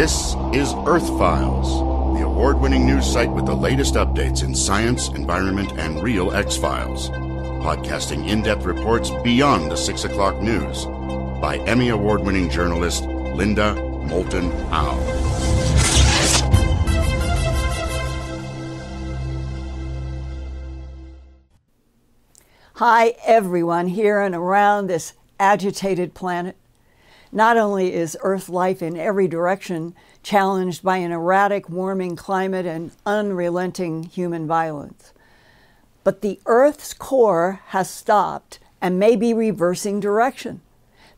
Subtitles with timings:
[0.00, 1.68] This is Earth Files,
[2.18, 6.56] the award winning news site with the latest updates in science, environment, and real X
[6.56, 7.10] Files.
[7.60, 10.86] Podcasting in depth reports beyond the 6 o'clock news
[11.42, 14.98] by Emmy Award winning journalist Linda Moulton Howe.
[22.76, 26.56] Hi, everyone, here and around this agitated planet.
[27.32, 32.90] Not only is Earth life in every direction challenged by an erratic warming climate and
[33.06, 35.12] unrelenting human violence,
[36.02, 40.60] but the Earth's core has stopped and may be reversing direction.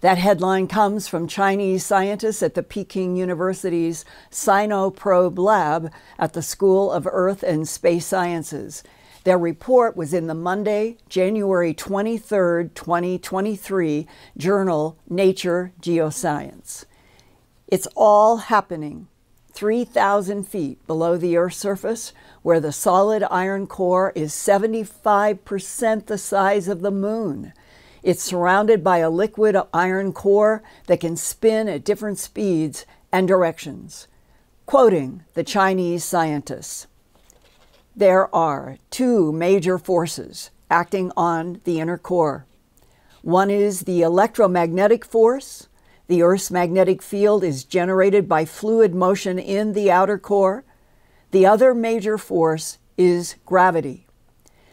[0.03, 6.91] That headline comes from Chinese scientists at the Peking University's Sinoprobe lab at the School
[6.91, 8.83] of Earth and Space Sciences.
[9.25, 16.85] Their report was in the Monday, January 23, 2023 journal Nature Geoscience.
[17.69, 19.07] It's all happening
[19.53, 26.67] 3,000 feet below the Earth's surface, where the solid iron core is 75% the size
[26.67, 27.53] of the moon.
[28.03, 34.09] It's surrounded by a liquid iron core that can spin at different speeds and directions.
[34.67, 36.89] Quoting the Chinese scientists
[37.95, 42.47] There are two major forces acting on the inner core.
[43.21, 45.69] One is the electromagnetic force.
[46.07, 50.65] The Earth's magnetic field is generated by fluid motion in the outer core.
[51.33, 54.07] The other major force is gravity.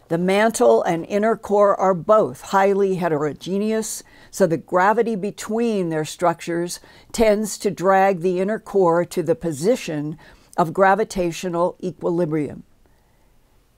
[0.07, 6.79] The mantle and inner core are both highly heterogeneous, so the gravity between their structures
[7.11, 10.17] tends to drag the inner core to the position
[10.57, 12.63] of gravitational equilibrium,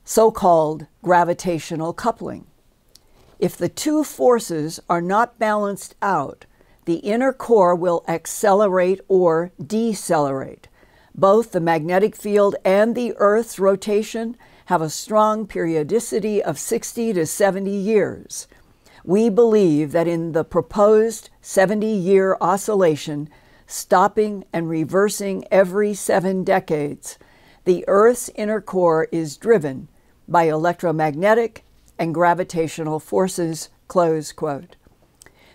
[0.04, 2.46] so called gravitational coupling.
[3.40, 6.46] If the two forces are not balanced out,
[6.86, 10.68] the inner core will accelerate or decelerate.
[11.14, 17.26] Both the magnetic field and the Earth's rotation have a strong periodicity of 60 to
[17.26, 18.48] 70 years.
[19.04, 23.30] We believe that in the proposed 70 year oscillation,
[23.68, 27.18] stopping and reversing every seven decades,
[27.66, 29.88] the Earth's inner core is driven
[30.28, 31.64] by electromagnetic
[32.00, 33.70] and gravitational forces.
[33.88, 34.76] Close quote.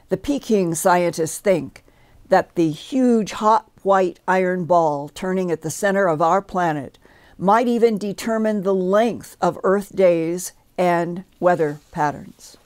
[0.08, 1.82] The Peking scientists think
[2.28, 6.98] that the huge hot white iron ball turning at the center of our planet
[7.38, 12.56] might even determine the length of Earth days and weather patterns.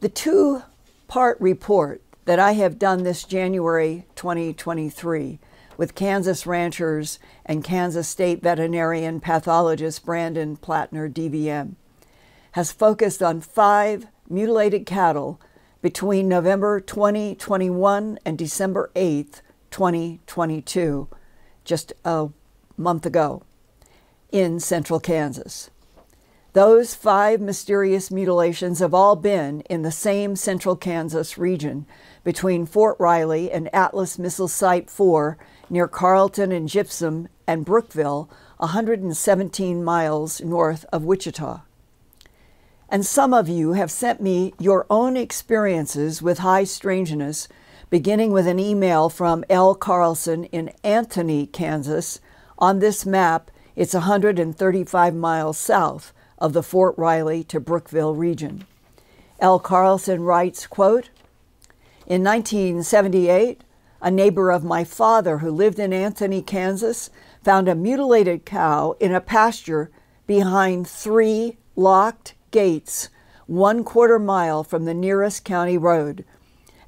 [0.00, 0.62] The two
[1.08, 5.38] part report that I have done this January 2023
[5.76, 11.74] with Kansas ranchers and Kansas State veterinarian pathologist Brandon Plattner, DVM,
[12.52, 15.40] has focused on five mutilated cattle
[15.80, 21.08] between November 2021 and December 8, 2022,
[21.64, 22.28] just a
[22.76, 23.42] month ago
[24.30, 25.70] in central Kansas.
[26.54, 31.86] Those five mysterious mutilations have all been in the same central Kansas region
[32.24, 35.38] between Fort Riley and Atlas Missile Site 4
[35.72, 38.28] near Carlton and Gypsum and Brookville,
[38.58, 41.62] 117 miles north of Wichita.
[42.90, 47.48] And some of you have sent me your own experiences with high strangeness,
[47.88, 49.74] beginning with an email from L.
[49.74, 52.20] Carlson in Anthony, Kansas.
[52.58, 58.66] On this map, it's 135 miles south of the Fort Riley to Brookville region.
[59.40, 59.58] L.
[59.58, 61.08] Carlson writes, quote,
[62.06, 63.62] In 1978,
[64.02, 67.08] a neighbor of my father who lived in Anthony, Kansas,
[67.42, 69.90] found a mutilated cow in a pasture
[70.26, 73.08] behind three locked gates
[73.46, 76.24] one quarter mile from the nearest county road.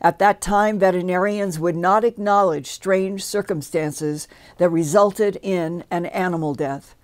[0.00, 6.94] At that time, veterinarians would not acknowledge strange circumstances that resulted in an animal death.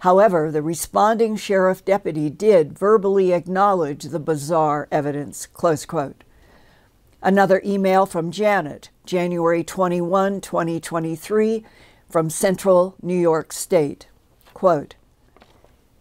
[0.00, 5.46] However, the responding sheriff deputy did verbally acknowledge the bizarre evidence.
[5.46, 6.24] Close quote.
[7.22, 11.64] Another email from Janet, January 21, 2023,
[12.10, 14.08] from Central New York State.
[14.52, 14.96] Quote,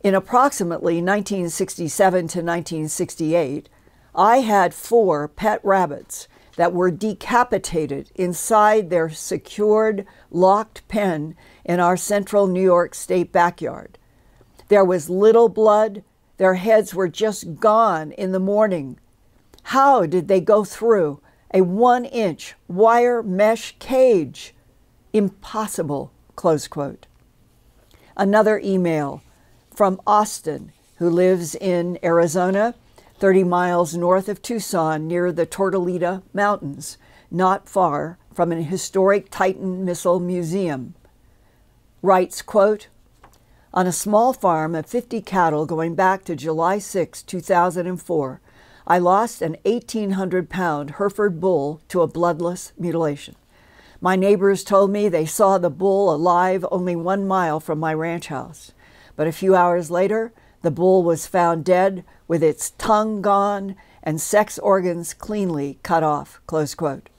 [0.06, 3.70] in approximately 1967 to 1968,
[4.14, 11.98] I had four pet rabbits that were decapitated inside their secured, locked pen in our
[11.98, 13.98] central New York State backyard.
[14.68, 16.04] There was little blood.
[16.38, 19.00] Their heads were just gone in the morning.
[19.64, 21.20] How did they go through
[21.54, 24.54] a one inch wire mesh cage?
[25.14, 26.12] Impossible.
[26.36, 27.08] Close quote.
[28.18, 29.22] Another email
[29.74, 32.76] from Austin, who lives in Arizona,
[33.20, 36.98] 30 miles north of Tucson near the Tortolita Mountains,
[37.32, 40.96] not far from an historic Titan missile museum.
[42.02, 42.88] Writes, quote,
[43.74, 48.42] on a small farm of 50 cattle going back to July 6, 2004,
[48.88, 53.36] I lost an 1,800 pound Hereford bull to a bloodless mutilation.
[54.00, 58.28] My neighbors told me they saw the bull alive only one mile from my ranch
[58.28, 58.74] house.
[59.16, 64.22] But a few hours later, the bull was found dead with its tongue gone and
[64.22, 66.40] sex organs cleanly cut off.
[66.46, 67.10] Close quote.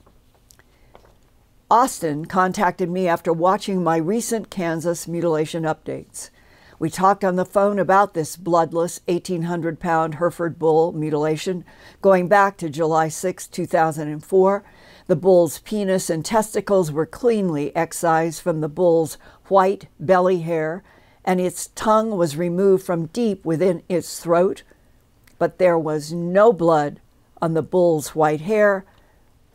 [1.68, 6.30] Austin contacted me after watching my recent Kansas mutilation updates.
[6.78, 11.64] We talked on the phone about this bloodless 1,800 pound Hereford bull mutilation
[12.02, 14.64] going back to July 6, 2004.
[15.06, 20.82] The bull's penis and testicles were cleanly excised from the bull's white belly hair,
[21.24, 24.62] and its tongue was removed from deep within its throat.
[25.38, 27.00] But there was no blood
[27.40, 28.84] on the bull's white hair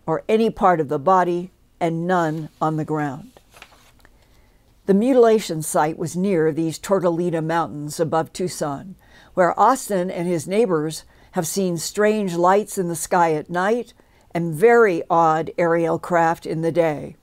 [0.07, 3.30] or any part of the body, and none on the ground.
[4.87, 8.95] The mutilation site was near these Tortolita Mountains above Tucson,
[9.35, 13.93] where Austin and his neighbors have seen strange lights in the sky at night
[14.33, 17.15] and very odd aerial craft in the day.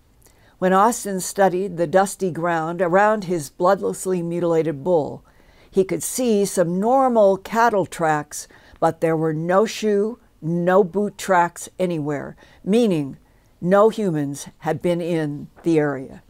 [0.59, 5.25] When Austin studied the dusty ground around his bloodlessly mutilated bull,
[5.69, 8.47] he could see some normal cattle tracks,
[8.79, 13.17] but there were no shoe, no boot tracks anywhere, meaning
[13.61, 16.23] no humans had been in the area.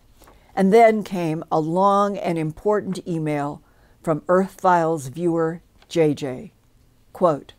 [0.58, 3.62] And then came a long and important email
[4.02, 6.50] from Earth Files viewer JJ.
[7.12, 7.52] Quote,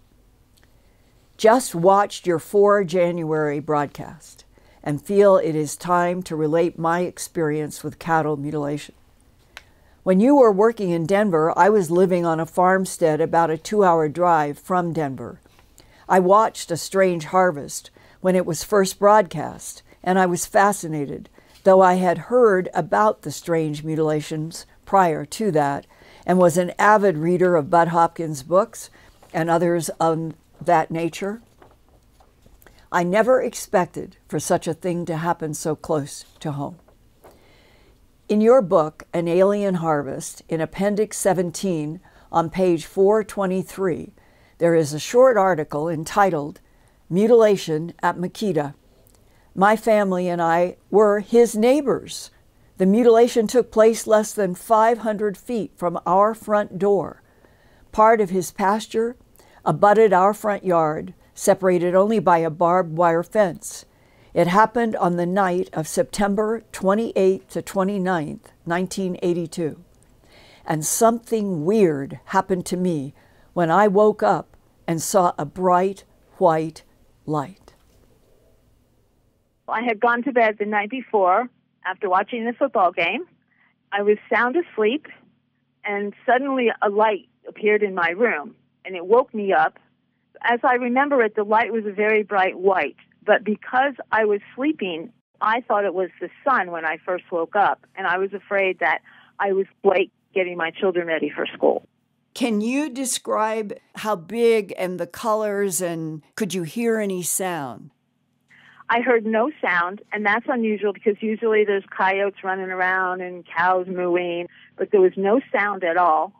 [1.37, 4.43] just watched your 4 January broadcast
[4.83, 8.95] and feel it is time to relate my experience with cattle mutilation.
[10.03, 13.85] When you were working in Denver, I was living on a farmstead about a two
[13.85, 15.39] hour drive from Denver.
[16.09, 21.29] I watched A Strange Harvest when it was first broadcast, and I was fascinated
[21.63, 25.85] though I had heard about the strange mutilations prior to that
[26.25, 28.89] and was an avid reader of Budd Hopkins' books
[29.33, 31.41] and others of that nature.
[32.91, 36.77] I never expected for such a thing to happen so close to home.
[38.27, 41.99] In your book, An Alien Harvest, in Appendix 17
[42.31, 44.13] on page 423,
[44.59, 46.61] there is a short article entitled
[47.09, 48.75] Mutilation at Mikita
[49.55, 52.31] my family and I were his neighbors.
[52.77, 57.21] The mutilation took place less than 500 feet from our front door.
[57.91, 59.17] Part of his pasture
[59.65, 63.85] abutted our front yard, separated only by a barbed wire fence.
[64.33, 69.83] It happened on the night of September 28 to 29, 1982.
[70.65, 73.13] And something weird happened to me
[73.53, 74.55] when I woke up
[74.87, 76.03] and saw a bright
[76.37, 76.83] white
[77.25, 77.68] light.
[79.69, 81.49] I had gone to bed the night before
[81.85, 83.25] after watching the football game.
[83.91, 85.07] I was sound asleep,
[85.83, 88.55] and suddenly a light appeared in my room,
[88.85, 89.79] and it woke me up.
[90.41, 94.41] As I remember it, the light was a very bright white, but because I was
[94.55, 95.11] sleeping,
[95.41, 98.79] I thought it was the sun when I first woke up, and I was afraid
[98.79, 98.99] that
[99.39, 101.83] I was late getting my children ready for school.
[102.33, 107.89] Can you describe how big and the colors, and could you hear any sound?
[108.89, 113.85] I heard no sound, and that's unusual because usually there's coyotes running around and cows
[113.87, 116.33] mooing, but there was no sound at all.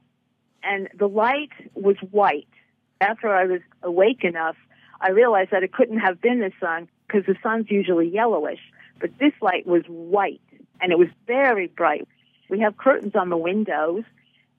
[0.64, 2.48] And the light was white.
[3.02, 4.56] After I was awake enough,
[5.00, 8.60] I realized that it couldn't have been the sun because the sun's usually yellowish,
[9.00, 10.42] but this light was white
[10.82, 12.08] and it was very bright.
[12.50, 14.04] We have curtains on the windows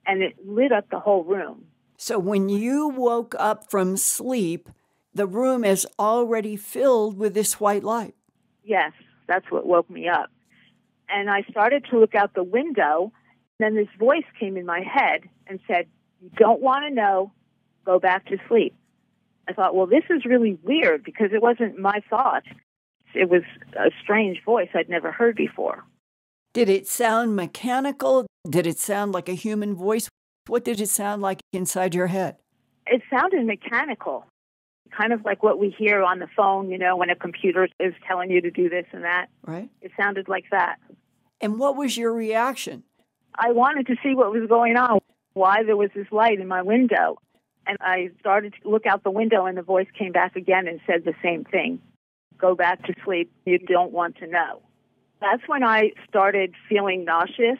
[0.07, 1.65] and it lit up the whole room.
[1.97, 4.69] So when you woke up from sleep,
[5.13, 8.15] the room is already filled with this white light.
[8.63, 8.93] Yes,
[9.27, 10.29] that's what woke me up.
[11.09, 13.11] And I started to look out the window.
[13.59, 15.87] Then this voice came in my head and said,
[16.21, 17.31] You don't want to know,
[17.85, 18.73] go back to sleep.
[19.47, 22.43] I thought, well, this is really weird because it wasn't my thought.
[23.13, 23.41] It was
[23.73, 25.83] a strange voice I'd never heard before.
[26.53, 28.27] Did it sound mechanical?
[28.49, 30.09] Did it sound like a human voice?
[30.47, 32.37] What did it sound like inside your head?
[32.87, 34.25] It sounded mechanical
[34.95, 37.93] kind of like what we hear on the phone, you know, when a computer is
[38.07, 39.27] telling you to do this and that.
[39.45, 39.69] Right.
[39.81, 40.77] It sounded like that.
[41.39, 42.83] And what was your reaction?
[43.35, 44.99] I wanted to see what was going on,
[45.33, 47.17] why there was this light in my window.
[47.65, 50.79] And I started to look out the window, and the voice came back again and
[50.85, 51.79] said the same thing
[52.37, 53.31] go back to sleep.
[53.45, 54.63] You don't want to know.
[55.21, 57.59] That's when I started feeling nauseous.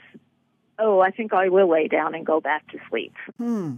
[0.79, 3.13] Oh, I think I will lay down and go back to sleep.
[3.37, 3.75] Hmm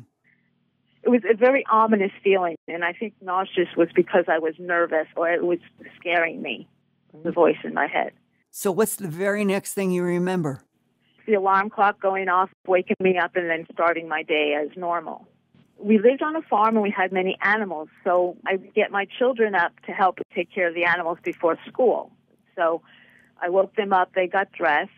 [1.03, 5.07] it was a very ominous feeling, and I think nauseous was because I was nervous
[5.15, 5.59] or it was
[5.99, 6.67] scaring me.
[7.11, 7.31] the mm-hmm.
[7.31, 8.13] voice in my head.
[8.51, 10.61] So, what's the very next thing you remember?
[11.25, 15.27] The alarm clock going off, waking me up, and then starting my day as normal.
[15.77, 19.05] We lived on a farm and we had many animals, so I would get my
[19.17, 22.11] children up to help take care of the animals before school.
[22.55, 22.81] So
[23.41, 24.91] I woke them up, they got dressed,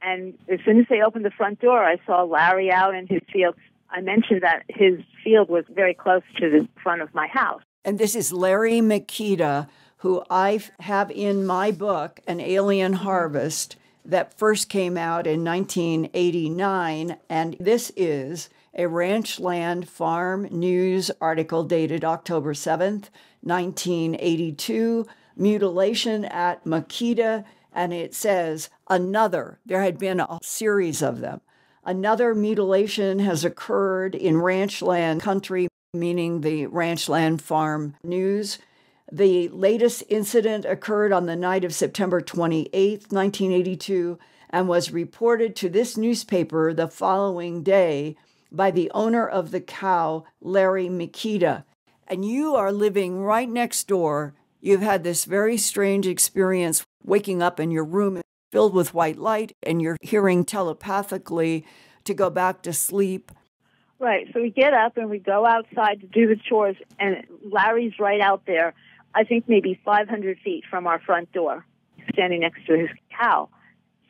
[0.00, 3.22] and as soon as they opened the front door, I saw Larry out in his
[3.32, 3.56] field.
[3.94, 7.62] I mentioned that his field was very close to the front of my house.
[7.84, 14.36] And this is Larry Mikita, who I have in my book, An Alien Harvest, that
[14.36, 17.18] first came out in 1989.
[17.30, 23.10] And this is a Ranchland Farm News article dated October 7th,
[23.42, 27.44] 1982, mutilation at Mikita.
[27.72, 31.40] And it says, another, there had been a series of them.
[31.86, 38.58] Another mutilation has occurred in ranchland country, meaning the ranchland farm news.
[39.12, 45.68] The latest incident occurred on the night of September 28, 1982, and was reported to
[45.68, 48.16] this newspaper the following day
[48.50, 51.64] by the owner of the cow, Larry Mikita.
[52.08, 54.34] And you are living right next door.
[54.62, 58.22] You've had this very strange experience waking up in your room
[58.54, 61.66] filled with white light and you're hearing telepathically
[62.04, 63.32] to go back to sleep.
[63.98, 64.28] Right.
[64.32, 68.20] So we get up and we go outside to do the chores, and Larry's right
[68.20, 68.72] out there,
[69.12, 71.66] I think maybe 500 feet from our front door,
[72.12, 73.48] standing next to his cow.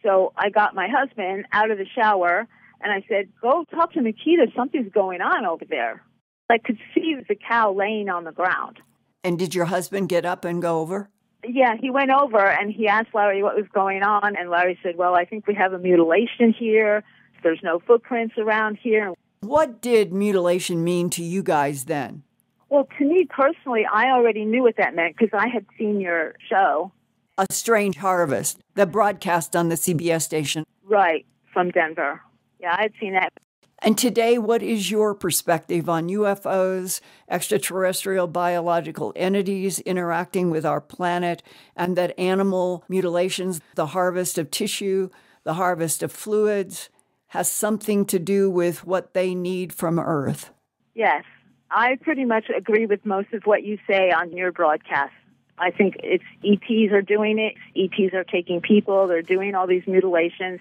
[0.03, 2.47] So I got my husband out of the shower
[2.83, 4.49] and I said, Go talk to Mikita.
[4.55, 6.03] Something's going on over there.
[6.51, 8.79] I could see the cow laying on the ground.
[9.23, 11.09] And did your husband get up and go over?
[11.49, 14.37] Yeah, he went over and he asked Larry what was going on.
[14.37, 17.05] And Larry said, Well, I think we have a mutilation here.
[17.43, 19.13] There's no footprints around here.
[19.41, 22.23] What did mutilation mean to you guys then?
[22.71, 26.35] Well, to me personally, I already knew what that meant because I had seen your
[26.49, 26.91] show.
[27.37, 30.65] A Strange Harvest, the broadcast on the CBS station.
[30.85, 32.21] Right, from Denver.
[32.61, 33.33] Yeah, I'd seen that.
[33.85, 41.43] And today, what is your perspective on UFOs, extraterrestrial biological entities interacting with our planet,
[41.77, 45.11] and that animal mutilations, the harvest of tissue,
[45.43, 46.89] the harvest of fluids,
[47.27, 50.51] has something to do with what they need from Earth?
[50.95, 51.25] Yes,
[51.71, 55.13] I pretty much agree with most of what you say on your broadcast.
[55.59, 57.55] I think it's ETs are doing it.
[57.77, 59.09] ETs are taking people.
[59.09, 60.61] They're doing all these mutilations.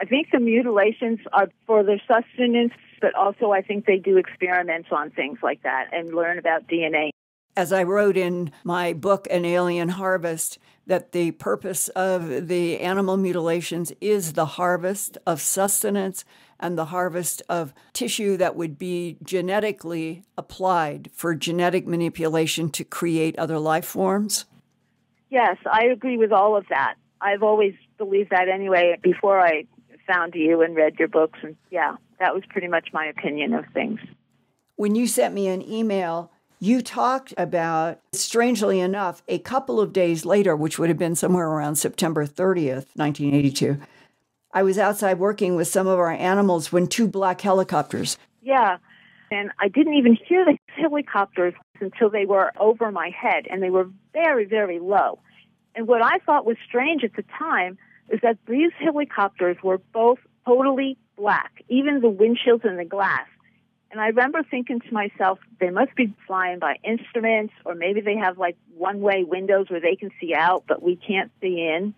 [0.00, 4.88] I think the mutilations are for their sustenance, but also I think they do experiments
[4.90, 7.10] on things like that and learn about DNA.
[7.56, 13.16] As I wrote in my book, An Alien Harvest, that the purpose of the animal
[13.16, 16.24] mutilations is the harvest of sustenance
[16.58, 23.38] and the harvest of tissue that would be genetically applied for genetic manipulation to create
[23.38, 24.46] other life forms?
[25.30, 26.94] Yes, I agree with all of that.
[27.20, 29.64] I've always believed that anyway before I
[30.06, 31.38] found you and read your books.
[31.42, 34.00] And yeah, that was pretty much my opinion of things.
[34.76, 40.24] When you sent me an email, you talked about, strangely enough, a couple of days
[40.24, 43.78] later, which would have been somewhere around September 30th, 1982.
[44.52, 48.16] I was outside working with some of our animals when two black helicopters.
[48.40, 48.78] Yeah.
[49.30, 53.70] And I didn't even hear the helicopters until they were over my head, and they
[53.70, 55.18] were very, very low.
[55.74, 57.76] And what I thought was strange at the time
[58.08, 63.26] is that these helicopters were both totally black, even the windshields and the glass.
[63.90, 68.16] And I remember thinking to myself, they must be flying by instruments, or maybe they
[68.16, 71.94] have like one way windows where they can see out, but we can't see in.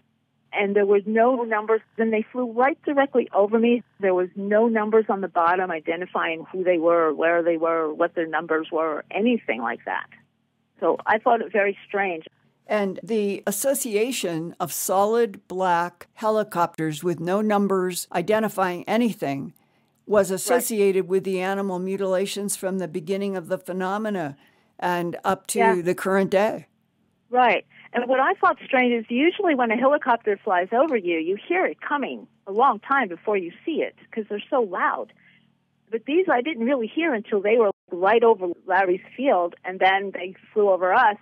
[0.53, 1.81] And there was no numbers.
[1.97, 3.83] Then they flew right directly over me.
[3.99, 8.15] There was no numbers on the bottom identifying who they were, where they were, what
[8.15, 10.07] their numbers were, anything like that.
[10.81, 12.27] So I thought it very strange.
[12.67, 19.53] And the association of solid black helicopters with no numbers identifying anything
[20.07, 21.11] was associated right.
[21.11, 24.37] with the animal mutilations from the beginning of the phenomena
[24.79, 25.81] and up to yeah.
[25.81, 26.67] the current day.
[27.31, 27.67] Right.
[27.93, 31.67] And what I thought strange is usually when a helicopter flies over you, you hear
[31.67, 35.13] it coming a long time before you see it because they're so loud.
[35.91, 40.11] But these I didn't really hear until they were right over Larry's field, and then
[40.13, 41.17] they flew over us.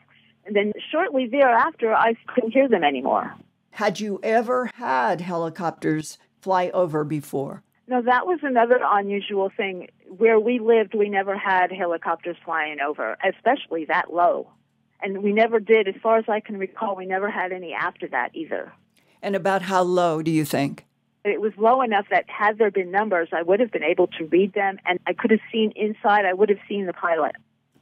[0.46, 3.34] And then shortly thereafter, I couldn't hear them anymore.
[3.70, 7.62] Had you ever had helicopters fly over before?
[7.86, 9.88] No, that was another unusual thing.
[10.08, 14.48] Where we lived, we never had helicopters flying over, especially that low.
[15.02, 18.08] And we never did, as far as I can recall, we never had any after
[18.08, 18.72] that either.
[19.22, 20.86] And about how low do you think?
[21.24, 24.26] It was low enough that had there been numbers, I would have been able to
[24.26, 27.32] read them and I could have seen inside, I would have seen the pilot.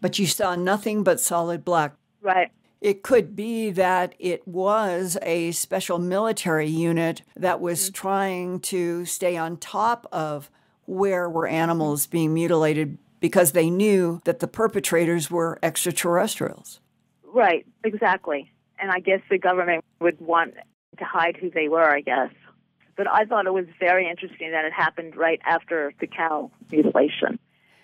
[0.01, 1.95] But you saw nothing but solid black.
[2.23, 2.51] Right.
[2.81, 7.93] It could be that it was a special military unit that was mm-hmm.
[7.93, 10.51] trying to stay on top of
[10.87, 16.81] where were animals being mutilated because they knew that the perpetrators were extraterrestrials.
[17.25, 18.51] Right, exactly.
[18.81, 20.55] And I guess the government would want
[20.99, 22.31] to hide who they were, I guess.
[22.97, 27.39] But I thought it was very interesting that it happened right after the cow mutilation.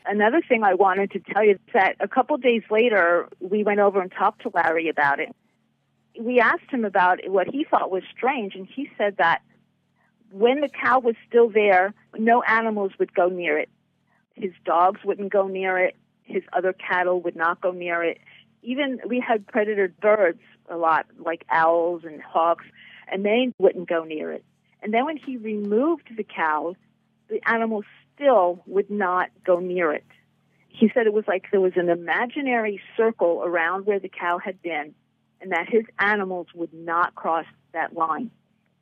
[0.09, 3.79] Another thing I wanted to tell you is that a couple days later, we went
[3.79, 5.37] over and talked to Larry about it.
[6.19, 9.43] We asked him about what he thought was strange, and he said that
[10.33, 13.69] when the cow was still there, no animals would go near it.
[14.35, 15.95] His dogs wouldn't go near it.
[16.23, 18.19] His other cattle would not go near it.
[18.63, 22.65] Even we had predator birds a lot, like owls and hawks,
[23.13, 24.45] and they wouldn't go near it.
[24.83, 26.77] And then when he removed the cow,
[27.29, 27.85] the animals
[28.19, 30.05] still would not go near it.
[30.69, 34.61] He said it was like there was an imaginary circle around where the cow had
[34.63, 34.95] been,
[35.41, 38.31] and that his animals would not cross that line.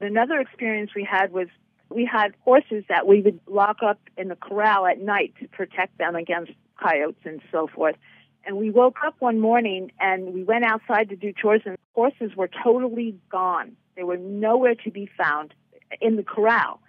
[0.00, 1.48] Another experience we had was
[1.88, 5.96] we had horses that we would lock up in the corral at night to protect
[5.98, 6.52] them against
[6.82, 7.96] coyotes and so forth.
[8.44, 12.36] And we woke up one morning and we went outside to do chores, and horses
[12.36, 13.76] were totally gone.
[13.96, 15.54] They were nowhere to be found
[16.00, 16.80] in the corral.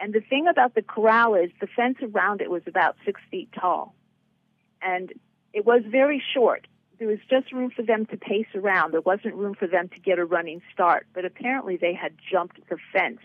[0.00, 3.50] And the thing about the corral is the fence around it was about six feet
[3.52, 3.94] tall.
[4.80, 5.12] And
[5.52, 6.66] it was very short.
[6.98, 8.92] There was just room for them to pace around.
[8.92, 11.06] There wasn't room for them to get a running start.
[11.12, 13.20] But apparently they had jumped the fence.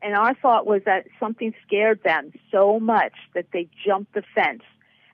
[0.00, 4.62] And our thought was that something scared them so much that they jumped the fence.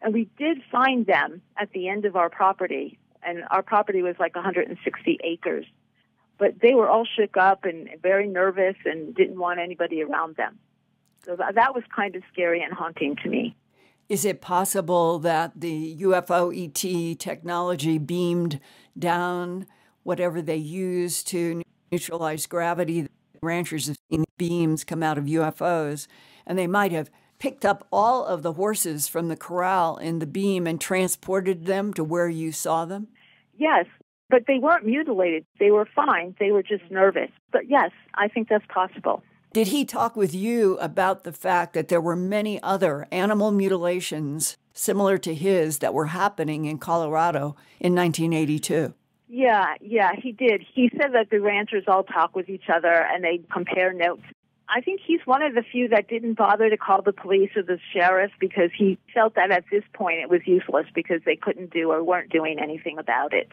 [0.01, 2.99] And we did find them at the end of our property.
[3.23, 5.67] And our property was like 160 acres
[6.39, 10.57] but they were all shook up and very nervous and didn't want anybody around them.
[11.25, 13.57] So that was kind of scary and haunting to me.
[14.09, 18.59] Is it possible that the UFO ET technology beamed
[18.99, 19.67] down
[20.03, 23.07] whatever they used to neutralize gravity?
[23.43, 26.07] Ranchers have seen beams come out of UFOs,
[26.47, 30.27] and they might have picked up all of the horses from the corral in the
[30.27, 33.09] beam and transported them to where you saw them?
[33.57, 33.87] Yes,
[34.31, 35.45] but they weren't mutilated.
[35.61, 36.35] They were fine.
[36.41, 37.31] They were just nervous.
[37.53, 39.23] But yes, I think that's possible.
[39.53, 44.57] Did he talk with you about the fact that there were many other animal mutilations
[44.75, 48.95] similar to his that were happening in Colorado in 1982?
[49.29, 50.65] Yeah, yeah, he did.
[50.75, 54.23] He said that the ranchers all talk with each other and they compare notes.
[54.71, 57.63] I think he's one of the few that didn't bother to call the police or
[57.63, 61.73] the sheriff because he felt that at this point it was useless because they couldn't
[61.73, 63.51] do or weren't doing anything about it.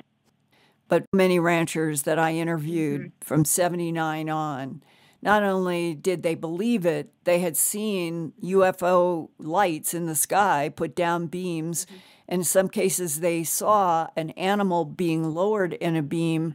[0.88, 3.25] But many ranchers that I interviewed mm-hmm.
[3.25, 4.84] from 79 on,
[5.25, 10.95] not only did they believe it, they had seen UFO lights in the sky put
[10.95, 11.85] down beams.
[11.85, 11.95] Mm-hmm.
[12.27, 16.53] In some cases, they saw an animal being lowered in a beam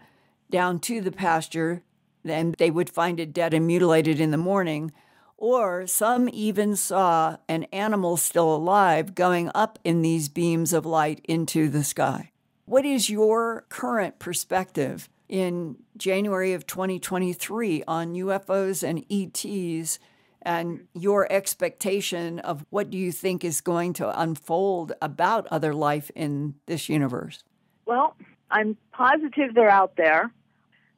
[0.51, 1.83] down to the pasture,
[2.25, 4.93] and they would find it dead and mutilated in the morning.
[5.37, 11.21] Or some even saw an animal still alive going up in these beams of light
[11.25, 12.31] into the sky.
[12.67, 20.01] What is your current perspective in January of 2023 on UFOs and ETs
[20.43, 26.11] and your expectation of what do you think is going to unfold about other life
[26.17, 27.45] in this universe?
[27.87, 28.17] Well,
[28.51, 30.33] I'm positive they're out there.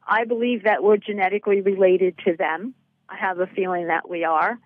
[0.07, 2.75] I believe that we're genetically related to them.
[3.09, 4.59] I have a feeling that we are.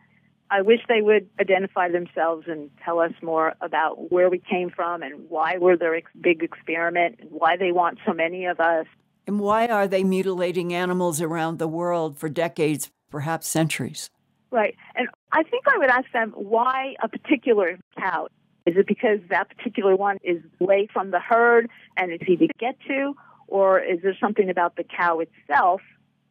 [0.49, 5.03] I wish they would identify themselves and tell us more about where we came from
[5.03, 8.87] and why we're their ex- big experiment and why they want so many of us.
[9.27, 14.11] And why are they mutilating animals around the world for decades, perhaps centuries?
[14.51, 14.77] Right.
[14.95, 18.29] And I think I would ask them why a particular cow.
[18.67, 22.55] Is it because that particular one is away from the herd and it's easy to
[22.59, 23.15] get to?
[23.49, 25.81] Or is there something about the cow itself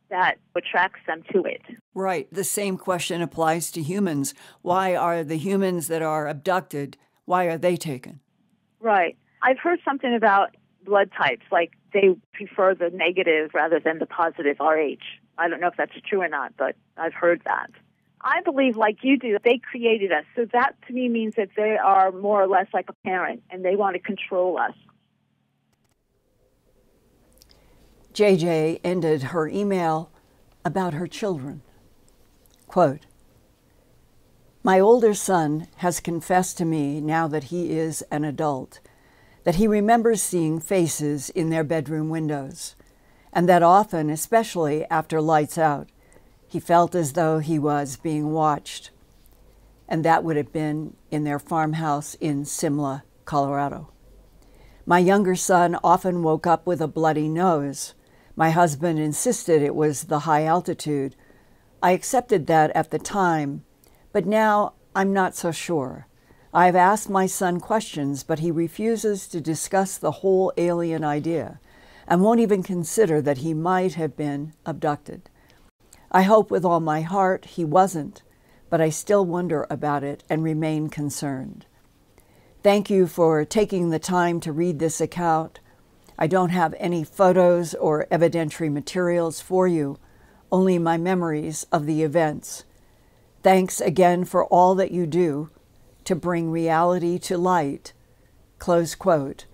[0.09, 1.61] that attracts them to it.
[1.93, 2.27] Right.
[2.31, 4.33] The same question applies to humans.
[4.61, 8.19] Why are the humans that are abducted, why are they taken?
[8.79, 9.17] Right.
[9.41, 10.55] I've heard something about
[10.85, 15.01] blood types, like they prefer the negative rather than the positive RH.
[15.37, 17.71] I don't know if that's true or not, but I've heard that.
[18.21, 20.25] I believe, like you do, they created us.
[20.35, 23.63] So that to me means that they are more or less like a parent and
[23.63, 24.73] they want to control us.
[28.13, 30.09] JJ ended her email
[30.65, 31.61] about her children.
[32.67, 33.05] Quote,
[34.63, 38.79] My older son has confessed to me now that he is an adult
[39.45, 42.75] that he remembers seeing faces in their bedroom windows,
[43.31, 45.87] and that often, especially after lights out,
[46.47, 48.89] he felt as though he was being watched.
[49.87, 53.91] And that would have been in their farmhouse in Simla, Colorado.
[54.85, 57.93] My younger son often woke up with a bloody nose.
[58.35, 61.15] My husband insisted it was the high altitude.
[61.83, 63.63] I accepted that at the time,
[64.11, 66.07] but now I'm not so sure.
[66.55, 71.59] I've asked my son questions, but he refuses to discuss the whole alien idea
[72.07, 75.29] and won't even consider that he might have been abducted.
[76.13, 78.23] I hope with all my heart he wasn't,
[78.69, 81.65] but I still wonder about it and remain concerned.
[82.63, 85.59] Thank you for taking the time to read this account.
[86.17, 89.99] I don't have any photos or evidentiary materials for you,
[90.53, 92.63] only my memories of the events.
[93.43, 95.49] Thanks again for all that you do
[96.05, 97.93] to bring reality to light.
[98.59, 99.45] Close quote.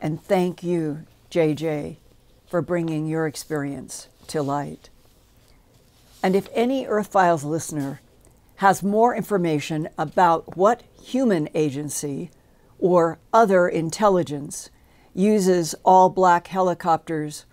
[0.00, 1.98] And thank you, JJ,
[2.46, 4.90] for bringing your experience to light.
[6.22, 8.00] And if any Earth Files listener
[8.56, 12.30] has more information about what human agency
[12.78, 14.70] or other intelligence
[15.14, 17.44] uses all black helicopters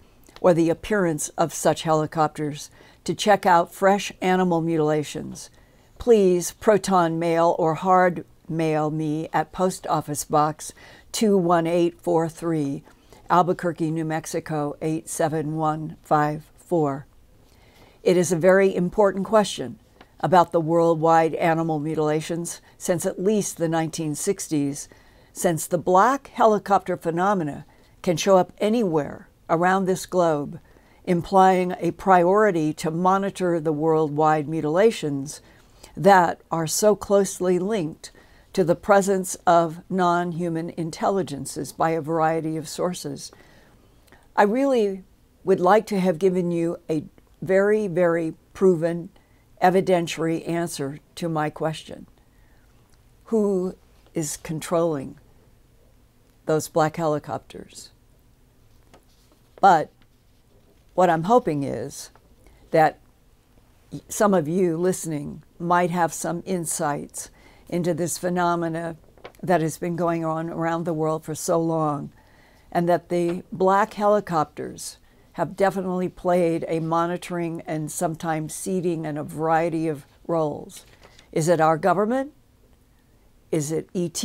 [0.41, 2.69] or the appearance of such helicopters
[3.03, 5.49] to check out fresh animal mutilations,
[5.97, 10.73] please proton mail or hard mail me at Post Office Box
[11.11, 12.83] 21843,
[13.29, 17.07] Albuquerque, New Mexico 87154.
[18.03, 19.79] It is a very important question
[20.19, 24.87] about the worldwide animal mutilations since at least the 1960s,
[25.33, 27.65] since the black helicopter phenomena
[28.01, 30.59] can show up anywhere around this globe,
[31.03, 35.41] implying a priority to monitor the worldwide mutilations
[35.97, 38.11] that are so closely linked
[38.53, 43.31] to the presence of non human intelligences by a variety of sources.
[44.35, 45.03] I really
[45.43, 47.05] would like to have given you a
[47.41, 49.09] very, very proven
[49.61, 52.07] evidentiary answer to my question
[53.25, 53.75] Who
[54.13, 55.17] is controlling
[56.45, 57.91] those black helicopters?
[59.61, 59.91] But
[60.93, 62.09] what I'm hoping is
[62.71, 62.99] that
[64.07, 67.29] some of you listening might have some insights
[67.69, 68.97] into this phenomena
[69.41, 72.11] that has been going on around the world for so long,
[72.71, 74.97] and that the black helicopters
[75.33, 80.85] have definitely played a monitoring and sometimes seeding and a variety of roles.
[81.31, 82.31] Is it our government?
[83.51, 84.23] Is it ET?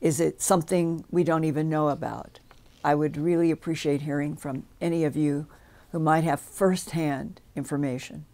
[0.00, 2.40] Is it something we don't even know about?
[2.84, 5.46] I would really appreciate hearing from any of you
[5.92, 8.24] who might have firsthand information.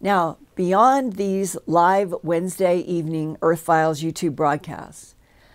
[0.00, 5.14] Now, beyond these live Wednesday evening Earth Files YouTube broadcasts,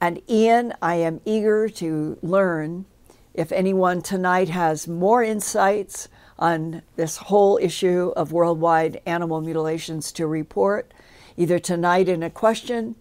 [0.01, 2.85] And Ian, I am eager to learn
[3.33, 10.27] if anyone tonight has more insights on this whole issue of worldwide animal mutilations to
[10.27, 10.93] report,
[11.37, 12.97] either tonight in a question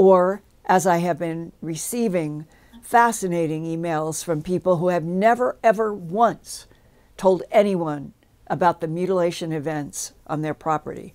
[0.00, 2.46] or as I have been receiving
[2.80, 6.66] fascinating emails from people who have never, ever once
[7.18, 8.14] told anyone
[8.46, 11.12] about the mutilation events on their property.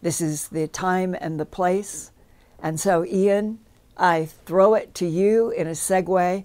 [0.00, 2.10] This is the time and the place.
[2.58, 3.58] And so, Ian,
[3.98, 6.44] I throw it to you in a segue.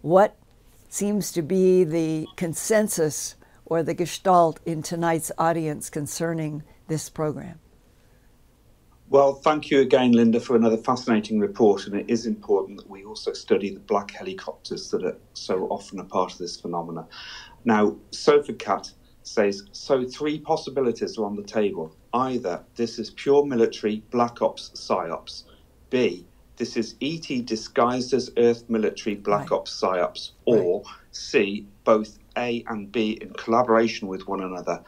[0.00, 0.36] What
[0.88, 7.61] seems to be the consensus or the gestalt in tonight's audience concerning this program?
[9.12, 11.86] Well, thank you again, Linda, for another fascinating report.
[11.86, 16.00] And it is important that we also study the black helicopters that are so often
[16.00, 17.06] a part of this phenomena.
[17.66, 18.90] Now, Sophie Cat
[19.22, 21.94] says so three possibilities are on the table.
[22.14, 25.44] Either this is pure military black ops psyops,
[25.90, 29.58] B, this is ET disguised as Earth military black right.
[29.58, 30.94] ops psyops, or right.
[31.10, 34.82] C, both A and B in collaboration with one another.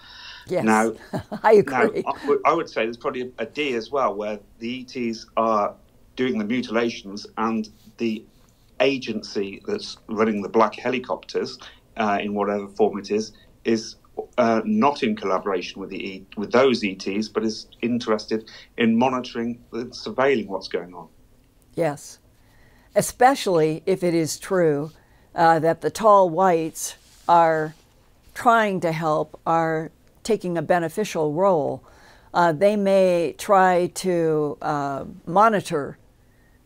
[0.46, 0.92] Yes, now,
[1.42, 2.02] I agree.
[2.04, 4.82] Now, I, would, I would say there's probably a, a D as well, where the
[4.82, 5.74] ETs are
[6.16, 8.24] doing the mutilations and the
[8.80, 11.58] agency that's running the black helicopters,
[11.96, 13.32] uh, in whatever form it is,
[13.64, 13.96] is
[14.38, 19.58] uh, not in collaboration with the e- with those ETs, but is interested in monitoring
[19.72, 21.08] and surveilling what's going on.
[21.74, 22.18] Yes,
[22.94, 24.92] especially if it is true
[25.34, 26.96] uh, that the tall whites
[27.28, 27.74] are
[28.34, 29.90] trying to help, are
[30.24, 31.84] taking a beneficial role.
[32.32, 35.98] Uh, they may try to uh, monitor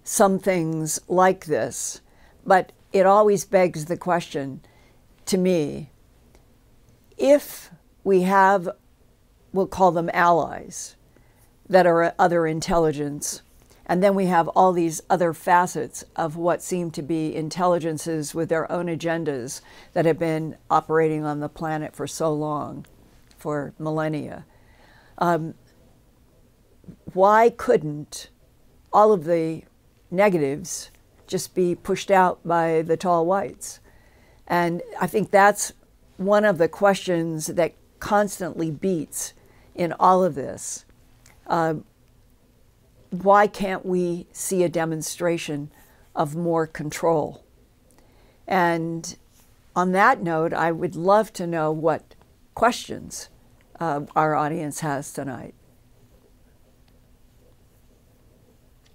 [0.02, 2.00] some things like this,
[2.46, 4.62] but it always begs the question
[5.26, 5.90] to me
[7.18, 7.70] if
[8.04, 8.68] we have,
[9.52, 10.96] we'll call them allies,
[11.68, 13.42] that are other intelligence,
[13.84, 18.48] and then we have all these other facets of what seem to be intelligences with
[18.48, 19.60] their own agendas
[19.92, 22.86] that have been operating on the planet for so long,
[23.38, 24.44] for millennia.
[25.18, 25.54] Um,
[27.12, 28.30] why couldn't
[28.92, 29.62] all of the
[30.10, 30.90] negatives
[31.26, 33.80] just be pushed out by the tall whites?
[34.46, 35.72] And I think that's
[36.16, 39.34] one of the questions that constantly beats
[39.74, 40.84] in all of this.
[41.46, 41.74] Uh,
[43.10, 45.70] why can't we see a demonstration
[46.14, 47.44] of more control?
[48.46, 49.16] And
[49.76, 52.14] on that note, I would love to know what
[52.58, 53.28] questions
[53.78, 55.54] uh, our audience has tonight.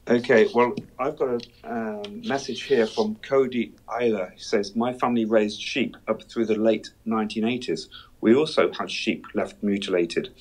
[0.06, 4.34] Okay, well, I've got a um, message here from Cody Eiler.
[4.34, 7.88] He says, My family raised sheep up through the late 1980s.
[8.20, 10.34] We also had sheep left mutilated.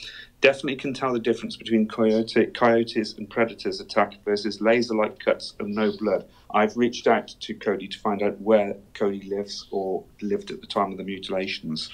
[0.43, 5.55] Definitely can tell the difference between coyote, coyotes and predators attack versus laser like cuts
[5.61, 6.27] and no blood.
[6.51, 10.67] I've reached out to Cody to find out where Cody lives or lived at the
[10.67, 11.91] time of the mutilations.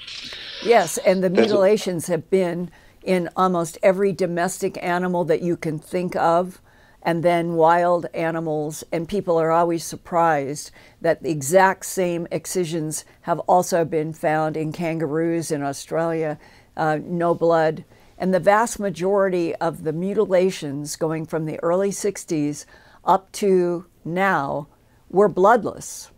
[0.65, 2.71] Yes, and the There's mutilations a- have been
[3.03, 6.59] in almost every domestic animal that you can think of
[7.03, 13.37] and then wild animals, and people are always surprised that the exact same excisions have
[13.41, 16.39] also been found in kangaroos in Australia,
[16.75, 17.85] uh, no blood.
[18.19, 22.65] And the vast majority of the mutilations going from the early 60s
[23.05, 24.67] up to now
[25.09, 26.11] were bloodless.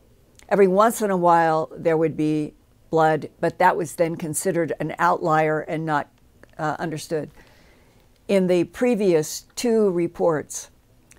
[0.50, 2.56] Every once in a while, there would be
[2.90, 6.10] blood, but that was then considered an outlier and not
[6.58, 7.30] uh, understood.
[8.28, 10.72] In the previous two reports,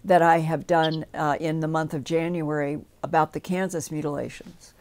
[0.05, 4.75] that I have done uh, in the month of January about the Kansas mutilations.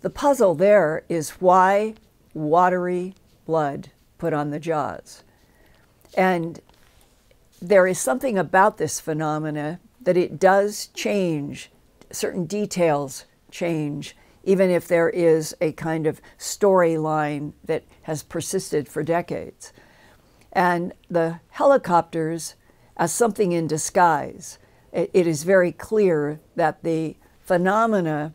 [0.00, 1.94] The puzzle there is why
[2.34, 3.14] watery
[3.46, 5.22] blood put on the jaws.
[6.16, 6.60] And
[7.60, 11.70] there is something about this phenomena that it does change,
[12.10, 19.02] certain details change, even if there is a kind of storyline that has persisted for
[19.02, 19.72] decades.
[20.52, 22.54] And the helicopters
[22.96, 24.58] as something in disguise.
[24.92, 28.32] It, is very clear that the phenomena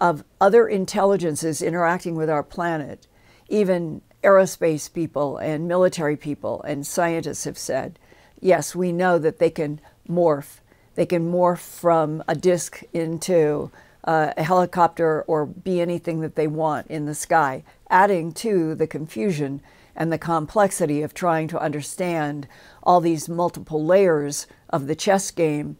[0.00, 3.06] of other intelligences interacting with our planet,
[3.48, 7.98] even aerospace people and military people and scientists have said,
[8.40, 10.60] yes, we know that they can morph.
[10.94, 13.70] They can morph from a disk into
[14.04, 18.86] uh, a helicopter or be anything that they want in the sky, adding to the
[18.86, 19.60] confusion
[19.94, 22.48] and the complexity of trying to understand
[22.82, 25.76] all these multiple layers of the chess game.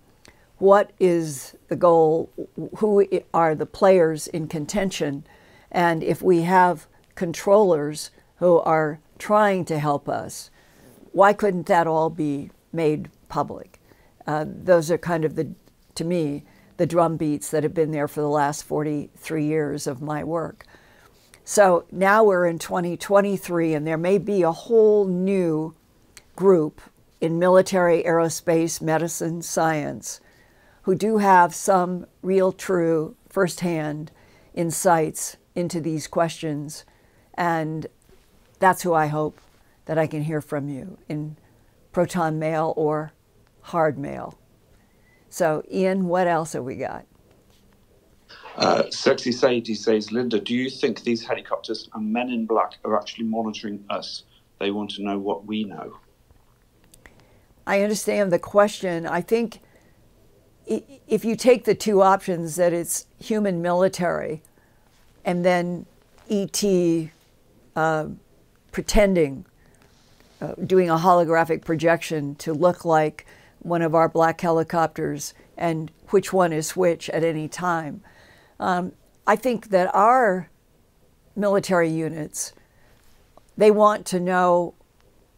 [0.59, 2.31] What is the goal?
[2.79, 5.24] Who are the players in contention?
[5.70, 10.51] And if we have controllers who are trying to help us,
[11.12, 13.81] why couldn't that all be made public?
[14.27, 15.48] Uh, those are kind of the,
[15.94, 16.44] to me,
[16.77, 20.64] the drum beats that have been there for the last 43 years of my work.
[21.44, 25.74] So now we're in 2023, and there may be a whole new
[26.37, 26.81] group
[27.20, 30.20] in military, aerospace, medicine, science
[30.83, 34.11] who do have some real, true, firsthand
[34.55, 36.85] insights into these questions.
[37.35, 37.87] And
[38.58, 39.40] that's who I hope
[39.86, 41.36] that I can hear from you in
[41.92, 43.12] proton mail or
[43.62, 44.38] hard mail.
[45.30, 47.06] So, Ian, what else have we got?
[48.56, 52.98] Uh, Sexy Sadie says, Linda, do you think these helicopters and men in black are
[52.98, 54.24] actually monitoring us?
[54.58, 55.98] They want to know what we know.
[57.66, 59.06] I understand the question.
[59.06, 59.60] I think
[60.66, 64.42] if you take the two options that it's human military
[65.24, 65.86] and then
[66.28, 66.62] ET
[67.76, 68.06] uh,
[68.78, 69.44] pretending,
[70.40, 73.26] uh, doing a holographic projection to look like
[73.58, 78.00] one of our black helicopters and which one is which at any time.
[78.60, 78.92] Um,
[79.26, 80.48] I think that our
[81.34, 82.52] military units,
[83.56, 84.74] they want to know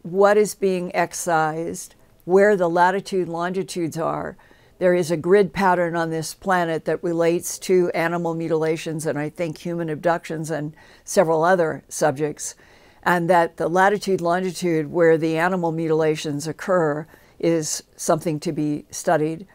[0.02, 1.94] what is being excised,
[2.26, 4.36] where the latitude longitudes are.
[4.78, 9.30] There is a grid pattern on this planet that relates to animal mutilations and I
[9.30, 10.74] think human abductions and
[11.06, 12.54] several other subjects.
[13.02, 17.06] And that the latitude longitude where the animal mutilations occur
[17.38, 19.46] is something to be studied.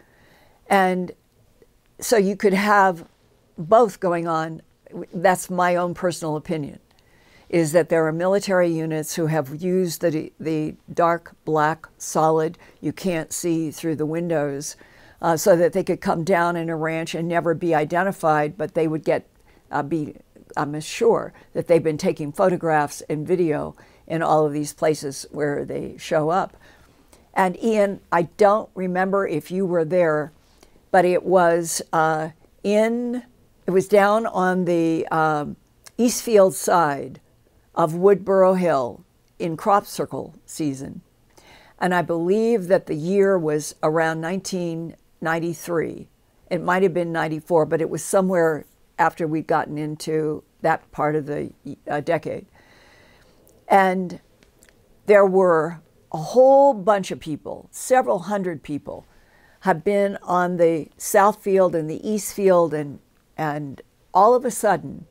[0.67, 1.11] And
[1.99, 3.07] so you could have
[3.57, 4.61] both going on.
[5.13, 6.79] That's my own personal opinion.
[7.49, 12.91] is that there are military units who have used the, the dark black solid you
[12.91, 14.75] can't see through the windows
[15.21, 18.73] uh, so that they could come down in a ranch and never be identified, but
[18.73, 19.27] they would get
[19.71, 20.15] uh, be
[20.57, 23.75] I'm sure that they've been taking photographs and video
[24.07, 26.55] in all of these places where they show up.
[27.33, 30.31] And Ian, I don't remember if you were there,
[30.91, 32.29] but it was uh,
[32.63, 33.23] in
[33.67, 35.55] it was down on the um,
[35.97, 37.19] Eastfield side
[37.73, 39.03] of Woodborough Hill
[39.39, 41.01] in crop circle season.
[41.79, 46.07] And I believe that the year was around 1993.
[46.49, 48.65] It might have been 94, but it was somewhere
[48.97, 51.51] after we'd gotten into that part of the
[51.89, 52.45] uh, decade.
[53.67, 54.19] And
[55.05, 59.05] there were a whole bunch of people, several hundred people,
[59.61, 62.99] have been on the South Field and the East Field, and,
[63.35, 63.81] and
[64.13, 65.07] all of a sudden,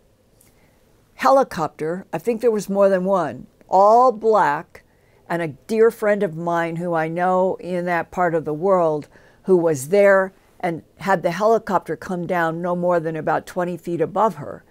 [1.14, 4.84] helicopter, I think there was more than one, all black,
[5.28, 9.08] and a dear friend of mine who I know in that part of the world
[9.44, 14.00] who was there and had the helicopter come down no more than about 20 feet
[14.00, 14.64] above her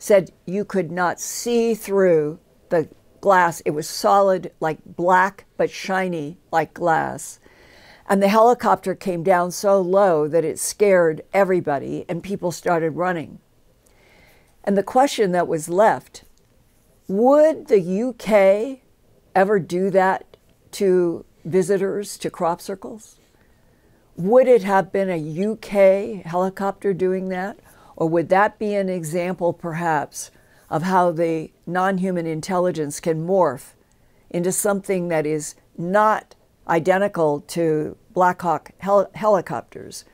[0.00, 2.88] said you could not see through the
[3.20, 3.60] glass.
[3.60, 7.38] It was solid, like black, but shiny like glass.
[8.08, 13.38] And the helicopter came down so low that it scared everybody, and people started running.
[14.64, 16.24] And the question that was left
[17.06, 18.80] would the UK
[19.34, 20.36] ever do that
[20.72, 23.16] to visitors to crop circles?
[24.16, 27.58] Would it have been a UK helicopter doing that?
[28.00, 30.30] Or would that be an example, perhaps,
[30.70, 33.74] of how the non human intelligence can morph
[34.30, 36.34] into something that is not
[36.66, 40.06] identical to Black Hawk hel- helicopters,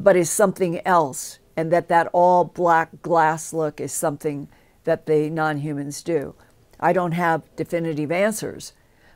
[0.00, 4.48] but is something else, and that that all black glass look is something
[4.82, 6.34] that the non humans do.
[6.80, 8.72] I don't have definitive answers,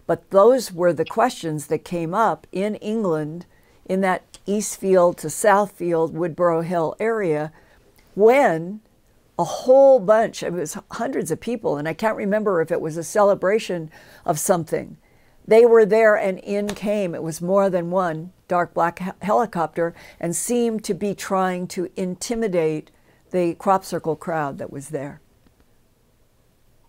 [0.07, 3.47] but those were the questions that came up in England
[3.85, 7.51] in that Eastfield to Southfield, Woodborough Hill area
[8.17, 8.81] when
[9.39, 12.97] a whole bunch, it was hundreds of people, and I can't remember if it was
[12.97, 13.91] a celebration
[14.25, 14.97] of something.
[15.47, 20.35] They were there and in came, it was more than one dark black helicopter, and
[20.35, 22.91] seemed to be trying to intimidate
[23.31, 25.21] the crop circle crowd that was there.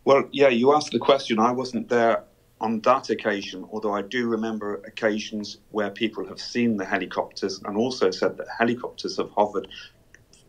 [0.06, 1.40] Well, yeah, you asked the question.
[1.40, 2.24] I wasn't there
[2.62, 7.76] on that occasion, although I do remember occasions where people have seen the helicopters and
[7.76, 9.68] also said that helicopters have hovered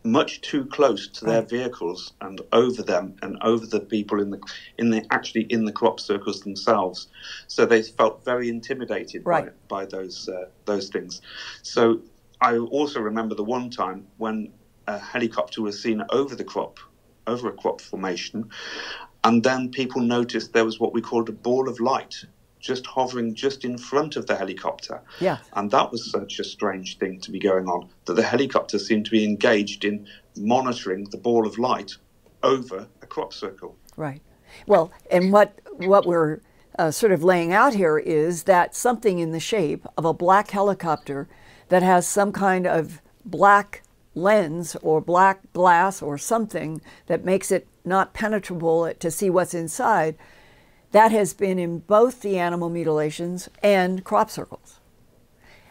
[0.03, 4.39] much too close to their vehicles and over them and over the people in the
[4.77, 7.07] in the actually in the crop circles themselves.
[7.47, 9.49] So they felt very intimidated right.
[9.67, 11.21] by, by those uh, those things.
[11.61, 12.01] So
[12.41, 14.53] I also remember the one time when
[14.87, 16.79] a helicopter was seen over the crop
[17.27, 18.49] over a crop formation
[19.23, 22.15] and then people noticed there was what we called a ball of light
[22.59, 25.01] just hovering just in front of the helicopter.
[25.19, 25.37] Yeah.
[25.53, 29.05] And that was such a strange thing to be going on that the helicopter seemed
[29.05, 31.95] to be engaged in monitoring the ball of light
[32.43, 33.75] over a crop circle.
[33.95, 34.21] Right.
[34.67, 36.41] Well, and what what we're
[36.77, 40.51] uh, sort of laying out here is that something in the shape of a black
[40.51, 41.27] helicopter
[41.69, 43.83] that has some kind of black
[44.15, 50.15] lens or black glass or something that makes it not penetrable to see what's inside,
[50.91, 54.79] that has been in both the animal mutilations and crop circles.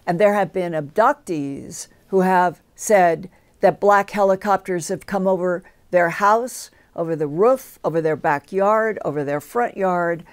[0.06, 3.28] And there have been abductees who have said
[3.60, 9.24] that black helicopters have come over their house, over the roof, over their backyard, over
[9.24, 10.24] their front yard,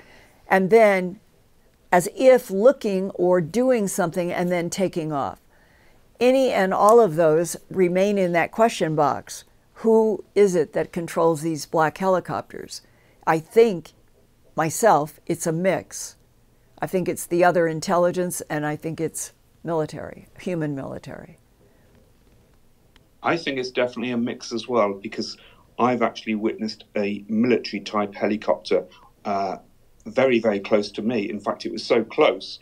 [0.48, 1.20] and then
[1.92, 5.40] as if looking or doing something and then taking off.
[6.20, 9.44] Any and all of those remain in that question box.
[9.80, 12.82] Who is it that controls these black helicopters?
[13.28, 13.94] I think,
[14.56, 16.16] myself, it's a mix.
[16.80, 21.38] I think it's the other intelligence, and I think it's military, human military.
[23.24, 25.38] I think it's definitely a mix as well because
[25.80, 28.86] I've actually witnessed a military type helicopter
[29.26, 29.58] uh,
[30.06, 31.30] very, very close to me.
[31.30, 32.60] In fact, it was so close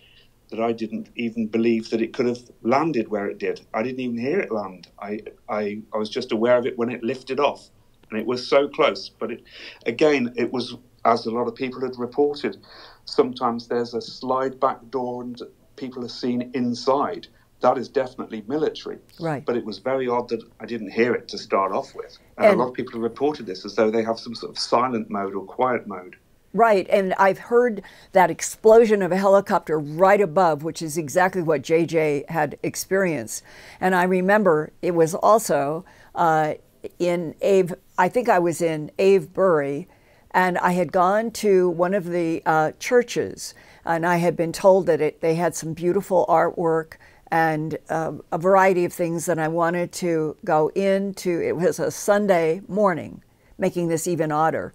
[0.50, 3.66] that I didn't even believe that it could have landed where it did.
[3.74, 4.88] I didn't even hear it land.
[5.00, 5.20] I,
[5.50, 7.70] I, I was just aware of it when it lifted off,
[8.10, 9.10] and it was so close.
[9.10, 9.44] But it,
[9.86, 12.58] again, it was as a lot of people had reported.
[13.06, 15.42] Sometimes there's a slide back door, and
[15.76, 17.28] people are seen inside.
[17.62, 19.00] That is definitely military.
[19.20, 19.46] Right.
[19.46, 22.18] But it was very odd that I didn't hear it to start off with.
[22.38, 24.52] And, and a lot of people have reported this as though they have some sort
[24.52, 26.18] of silent mode or quiet mode.
[26.56, 27.82] Right, and I've heard
[28.12, 33.44] that explosion of a helicopter right above, which is exactly what JJ had experienced.
[33.82, 35.84] And I remember it was also
[36.14, 36.54] uh,
[37.00, 39.88] in Ave, I think I was in Avebury,
[40.34, 43.54] And I had gone to one of the uh, churches,
[43.86, 46.94] and I had been told that it, they had some beautiful artwork
[47.32, 51.42] and uh, a variety of things that I wanted to go into.
[51.42, 53.24] It was a Sunday morning,
[53.58, 54.74] making this even odder.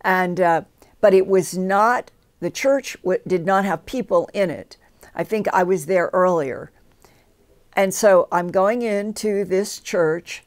[0.00, 0.62] And, uh,
[1.00, 4.76] but it was not, the church w- did not have people in it.
[5.14, 6.72] I think I was there earlier.
[7.74, 10.44] And so I'm going into this church.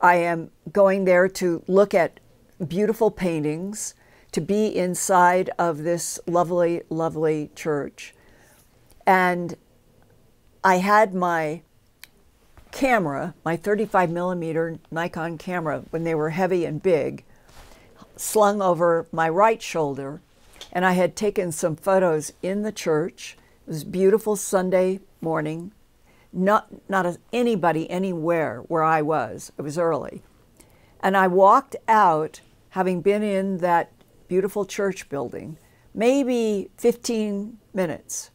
[0.00, 2.18] I am going there to look at
[2.64, 3.94] beautiful paintings,
[4.34, 8.14] to be inside of this lovely, lovely church.
[9.06, 9.56] And
[10.64, 11.62] I had my
[12.72, 17.24] camera, my 35 millimeter Nikon camera, when they were heavy and big,
[18.16, 20.20] slung over my right shoulder.
[20.72, 23.36] And I had taken some photos in the church.
[23.68, 25.70] It was beautiful Sunday morning.
[26.32, 29.52] Not, not anybody anywhere where I was.
[29.56, 30.24] It was early.
[30.98, 32.40] And I walked out
[32.74, 33.92] having been in that
[34.26, 35.56] beautiful church building,
[35.94, 38.32] maybe 15 minutes.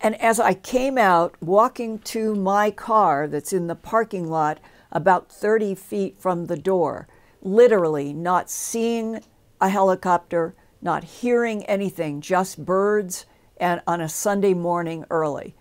[0.00, 4.58] And as I came out, walking to my car that's in the parking lot
[4.90, 7.06] about 30 feet from the door,
[7.42, 9.22] literally not seeing
[9.60, 13.24] a helicopter, not hearing anything, just birds,
[13.58, 15.54] and on a Sunday morning early.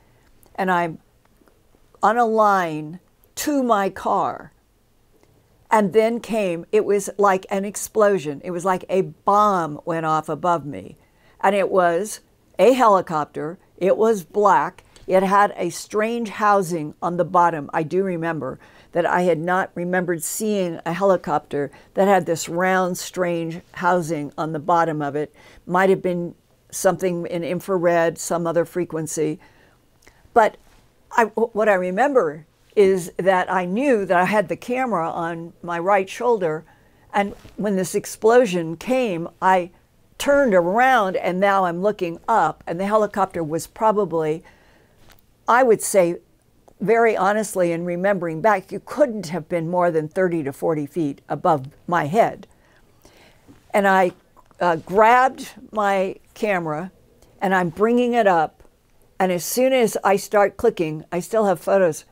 [0.55, 0.97] And I'm
[2.01, 2.99] on a line
[3.35, 4.51] to my car
[5.69, 8.41] and then came, it was like an explosion.
[8.43, 10.97] It was like a bomb went off above me.
[11.41, 12.21] And it was
[12.57, 13.59] a helicopter.
[13.77, 14.83] It was black.
[15.07, 17.69] It had a strange housing on the bottom.
[17.73, 18.59] I do remember
[18.93, 24.53] that I had not remembered seeing a helicopter that had this round, strange housing on
[24.53, 25.33] the bottom of it.
[25.65, 26.35] Might have been
[26.71, 29.39] something in infrared, some other frequency.
[30.33, 30.57] But
[31.11, 32.45] I, what I remember
[32.77, 36.63] is that I knew that I had the camera on my right shoulder.
[37.11, 39.71] And when this explosion came, I
[40.19, 42.63] turned around and now I'm looking up.
[42.67, 44.43] And the helicopter was probably,
[45.47, 46.17] I would say,
[46.79, 51.21] very honestly, in remembering back, you couldn't have been more than 30 to 40 feet
[51.27, 52.45] above my head.
[53.73, 54.11] And I
[54.61, 56.91] uh, grabbed my camera
[57.41, 58.61] and I'm bringing it up.
[59.19, 62.05] And as soon as I start clicking, I still have photos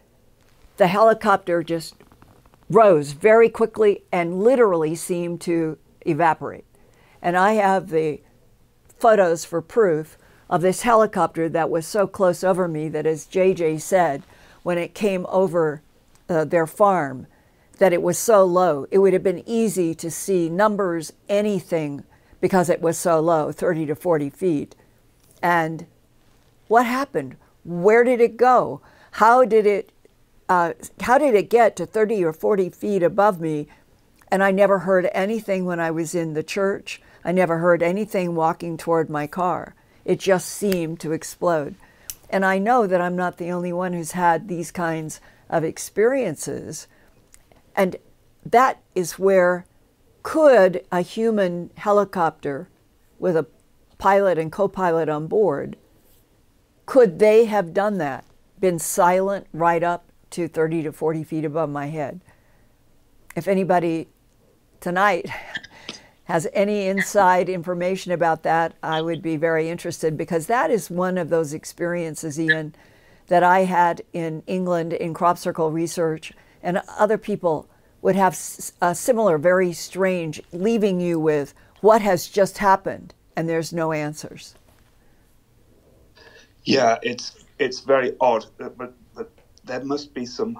[0.77, 1.95] the helicopter just
[2.69, 6.65] rose very quickly and literally seemed to evaporate.
[7.21, 8.21] And I have the
[8.97, 10.17] photos for proof
[10.49, 14.23] of this helicopter that was so close over me that, as JJ said,
[14.63, 15.81] when it came over
[16.29, 17.27] uh, their farm,
[17.77, 22.03] that it was so low, it would have been easy to see numbers, anything,
[22.41, 24.75] because it was so low 30 to 40 feet.
[25.41, 25.87] And
[26.67, 27.37] what happened?
[27.63, 28.81] Where did it go?
[29.11, 29.91] How did it
[30.47, 33.67] uh, how did it get to 30 or 40 feet above me?
[34.29, 37.01] And I never heard anything when I was in the church.
[37.23, 39.75] I never heard anything walking toward my car.
[40.03, 41.75] It just seemed to explode.
[42.29, 45.19] And I know that I'm not the only one who's had these kinds
[45.49, 46.87] of experiences.
[47.75, 47.97] And
[48.45, 49.65] that is where
[50.23, 52.67] could a human helicopter
[53.19, 53.47] with a
[53.97, 55.77] pilot and co pilot on board,
[56.85, 58.25] could they have done that?
[58.59, 60.04] Been silent right up
[60.35, 62.19] to 30 to 40 feet above my head.
[63.37, 64.09] If anybody
[64.81, 65.29] tonight
[66.25, 71.17] has any inside information about that, I would be very interested because that is one
[71.17, 72.75] of those experiences, Ian,
[73.27, 77.69] that I had in England in crop circle research, and other people
[78.01, 78.37] would have
[78.81, 84.55] a similar, very strange, leaving you with what has just happened, and there's no answers.
[86.65, 88.93] Yeah, it's it's very odd, uh, but
[89.65, 90.59] there must be some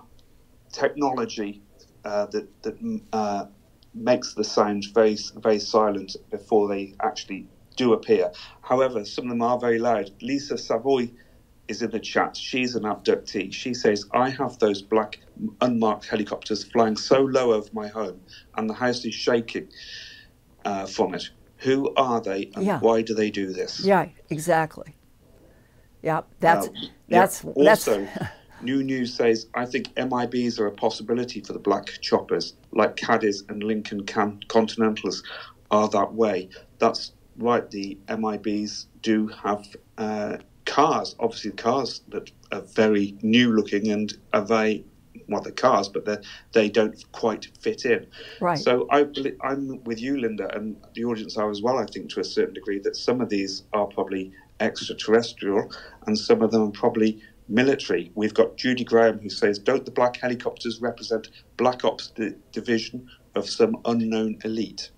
[0.71, 1.61] technology
[2.03, 3.45] uh, that that uh,
[3.93, 7.47] makes the sounds very very silent before they actually
[7.77, 8.31] do appear.
[8.61, 10.11] However, some of them are very loud.
[10.21, 11.11] Lisa Savoy
[11.67, 12.37] is in the chat.
[12.37, 13.53] She's an abductee.
[13.53, 15.19] She says, "I have those black
[15.61, 18.21] unmarked helicopters flying so low over my home,
[18.55, 19.69] and the house is shaking
[20.63, 21.29] uh, from it.
[21.59, 22.79] Who are they, and yeah.
[22.79, 24.95] why do they do this?" Yeah, exactly.
[26.01, 26.69] Yeah, that's
[27.09, 27.49] that's yeah.
[27.51, 28.05] also.
[28.05, 28.29] That's
[28.65, 33.43] New News says, I think MIBs are a possibility for the black choppers, like Caddies
[33.47, 35.23] and Lincoln Can- Continentals
[35.71, 36.49] are that way.
[36.79, 43.91] That's right, the MIBs do have uh, cars, obviously cars that are very new looking
[43.91, 44.85] and are very
[45.27, 46.17] well, they're cars, but they
[46.51, 48.05] they don't quite fit in.
[48.41, 48.57] Right.
[48.57, 49.07] So I
[49.41, 51.77] I'm with you, Linda, and the audience are as well.
[51.77, 55.71] I think to a certain degree that some of these are probably extraterrestrial,
[56.05, 58.11] and some of them are probably military.
[58.15, 63.09] We've got Judy Graham who says, Don't the black helicopters represent Black Ops di- division
[63.35, 64.91] of some unknown elite?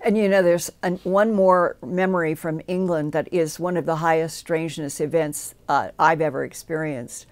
[0.00, 3.96] And you know, there's an, one more memory from England that is one of the
[3.96, 7.26] highest strangeness events uh, I've ever experienced.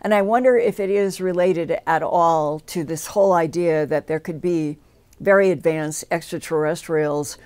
[0.00, 4.20] And I wonder if it is related at all to this whole idea that there
[4.20, 4.78] could be
[5.18, 7.36] very advanced extraterrestrials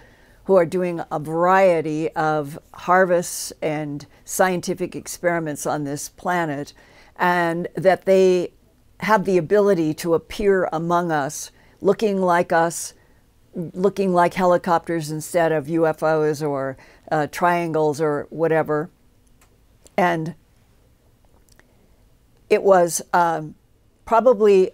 [0.45, 6.73] who are doing a variety of harvests and scientific experiments on this planet,
[7.17, 8.53] and that they
[9.01, 12.95] have the ability to appear among us looking like us,
[13.55, 16.77] looking like helicopters instead of UFOs or
[17.11, 18.89] uh, triangles or whatever.
[19.97, 20.35] And
[22.49, 23.57] it was um,
[24.05, 24.71] probably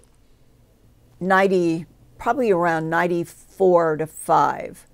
[1.21, 1.87] 90,
[2.19, 4.87] probably around 94 to 5.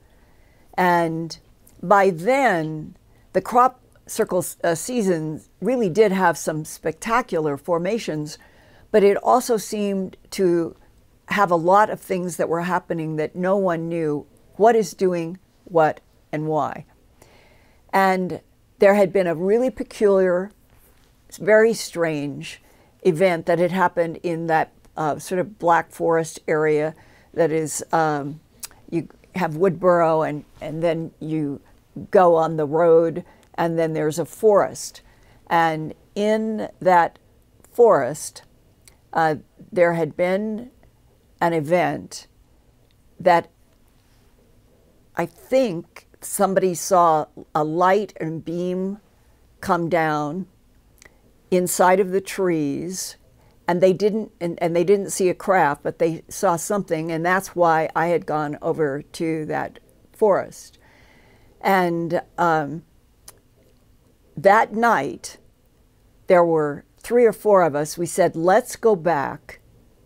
[0.76, 1.36] And
[1.82, 2.96] by then,
[3.32, 8.38] the crop circle uh, season really did have some spectacular formations,
[8.90, 10.76] but it also seemed to
[11.28, 15.38] have a lot of things that were happening that no one knew what is doing
[15.64, 16.00] what
[16.30, 16.84] and why.
[17.92, 18.40] And
[18.78, 20.50] there had been a really peculiar,
[21.40, 22.60] very strange
[23.02, 26.94] event that had happened in that uh, sort of black forest area
[27.32, 28.40] that is, um,
[28.90, 31.60] you have Woodborough and, and then you
[32.10, 33.24] go on the road
[33.54, 35.02] and then there's a forest.
[35.48, 37.18] And in that
[37.70, 38.42] forest,
[39.12, 39.36] uh,
[39.70, 40.70] there had been
[41.40, 42.26] an event
[43.20, 43.50] that
[45.16, 48.98] I think somebody saw a light and beam
[49.60, 50.46] come down
[51.50, 53.16] inside of the trees
[53.66, 57.24] and they didn't and, and they didn't see a craft but they saw something and
[57.24, 59.78] that's why i had gone over to that
[60.12, 60.78] forest
[61.60, 62.82] and um,
[64.36, 65.38] that night
[66.26, 69.60] there were three or four of us we said let's go back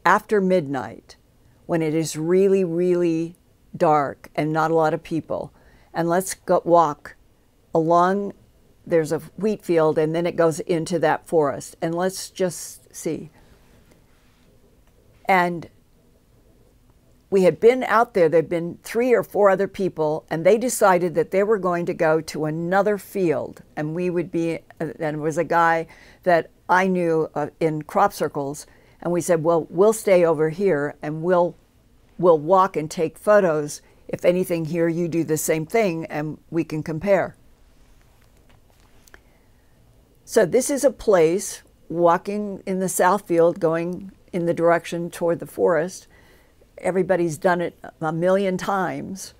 [0.09, 1.17] after midnight
[1.69, 3.37] when it is really, really
[3.77, 5.53] dark and not a lot of people.
[5.93, 7.15] And let's go walk
[7.75, 8.33] along,
[8.87, 11.77] there's a wheat field, and then it goes into that forest.
[11.83, 13.31] And let's just see.
[15.29, 15.69] And
[17.31, 21.15] we had been out there, there'd been three or four other people, and they decided
[21.15, 23.63] that they were going to go to another field.
[23.77, 25.87] And we would be, and it was a guy
[26.23, 28.67] that I knew uh, in crop circles
[29.01, 31.57] and we said, well, we'll stay over here and we'll,
[32.19, 33.81] we'll walk and take photos.
[34.09, 37.37] If anything, here you do the same thing and we can compare.
[40.25, 45.41] So this is a place walking in the south field, going in the direction toward
[45.41, 46.07] the forest.
[46.79, 49.35] Everybody's done it a million times.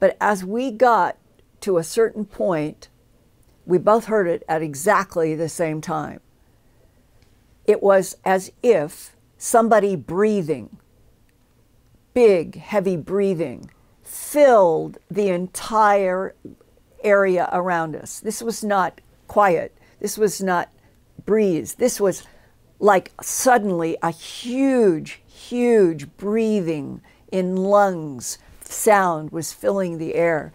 [0.00, 1.18] But as we got
[1.60, 2.88] to a certain point,
[3.66, 6.20] we both heard it at exactly the same time
[7.68, 10.78] it was as if somebody breathing,
[12.14, 13.70] big, heavy breathing,
[14.02, 16.34] filled the entire
[17.04, 18.20] area around us.
[18.20, 19.76] This was not quiet.
[20.00, 20.70] This was not
[21.26, 21.74] breeze.
[21.74, 22.26] This was
[22.80, 27.00] like suddenly a huge, huge breathing
[27.30, 30.52] in lungs sound was filling the air.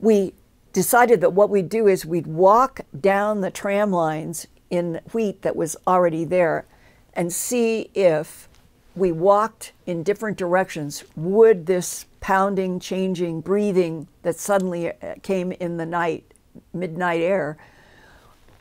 [0.00, 0.34] We
[0.72, 5.56] decided that what we'd do is we'd walk down the tram lines in wheat that
[5.56, 6.66] was already there
[7.14, 8.48] and see if
[8.94, 15.76] we walked in different directions, would this pounding, changing, breathing that suddenly uh, came in
[15.76, 16.24] the night,
[16.72, 17.56] midnight air,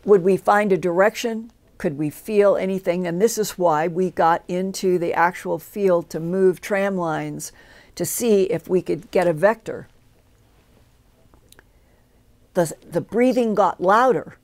[0.03, 1.51] would we find a direction?
[1.78, 3.06] Could we feel anything?
[3.06, 7.52] And this is why we got into the actual field to move tram lines
[7.96, 9.88] to see if we could get a vector.
[12.54, 14.38] The, the breathing got louder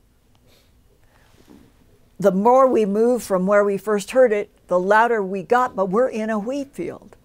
[2.22, 5.86] the more we move from where we first heard it, the louder we got, but
[5.86, 7.16] we're in a wheat field.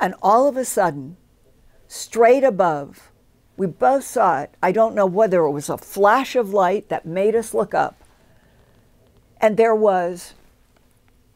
[0.00, 1.18] And all of a sudden,
[1.86, 3.10] straight above,
[3.58, 4.54] we both saw it.
[4.62, 7.99] I don't know whether it was a flash of light that made us look up.
[9.40, 10.34] And there was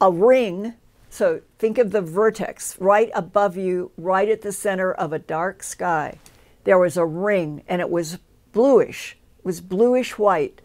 [0.00, 0.74] a ring.
[1.11, 5.62] So think of the vertex right above you, right at the center of a dark
[5.62, 6.18] sky.
[6.64, 8.18] There was a ring, and it was
[8.52, 9.16] bluish.
[9.38, 10.61] It was bluish white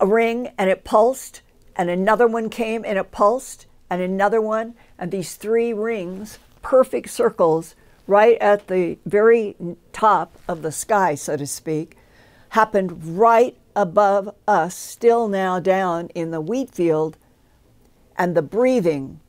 [0.00, 1.42] a ring and it pulsed,
[1.76, 7.10] and another one came and it pulsed, and another one, and these three rings, perfect
[7.10, 7.74] circles,
[8.06, 9.56] right at the very
[9.92, 11.96] top of the sky, so to speak,
[12.50, 17.16] happened right above us, still now down in the wheat field,
[18.16, 19.20] and the breathing.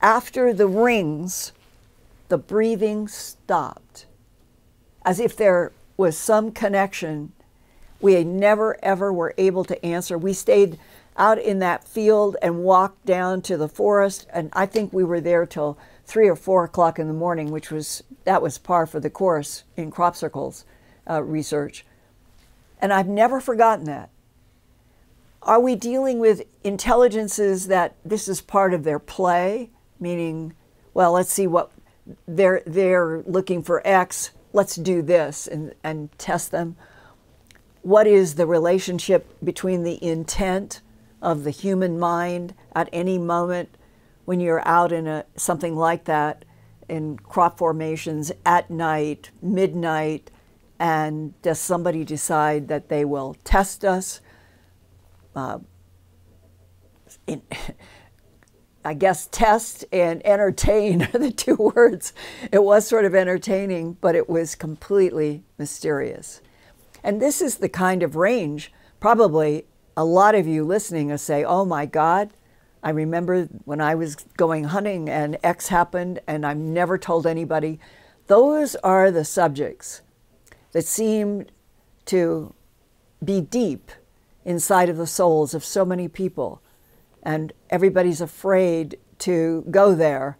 [0.00, 1.52] After the rings,
[2.30, 4.06] the breathing stopped,
[5.04, 7.32] as if there was some connection
[8.00, 10.16] we never ever were able to answer.
[10.16, 10.78] We stayed
[11.18, 15.20] out in that field and walked down to the forest, and I think we were
[15.20, 15.76] there till
[16.06, 19.64] three or four o'clock in the morning, which was that was par for the course
[19.76, 20.64] in crop circles
[21.08, 21.84] uh, research.
[22.80, 24.10] And I've never forgotten that.
[25.42, 29.70] Are we dealing with intelligences that this is part of their play,
[30.00, 30.54] meaning,
[30.94, 31.70] well, let's see what
[32.26, 36.76] they're they're looking for X, let's do this and, and test them.
[37.82, 40.80] What is the relationship between the intent
[41.20, 43.76] of the human mind at any moment
[44.24, 46.44] when you're out in a something like that
[46.88, 50.30] in crop formations at night, midnight,
[50.78, 54.20] and does somebody decide that they will test us?
[55.34, 55.58] Uh,
[57.26, 57.42] in,
[58.86, 62.12] I guess test and entertain are the two words.
[62.52, 66.42] It was sort of entertaining, but it was completely mysterious.
[67.02, 69.66] And this is the kind of range, probably
[69.96, 72.30] a lot of you listening will say, oh my God,
[72.82, 77.80] I remember when I was going hunting and X happened and I've never told anybody.
[78.26, 80.02] Those are the subjects
[80.74, 81.46] that seem
[82.04, 82.52] to
[83.24, 83.90] be deep
[84.44, 86.60] inside of the souls of so many people
[87.22, 90.36] and everybody's afraid to go there.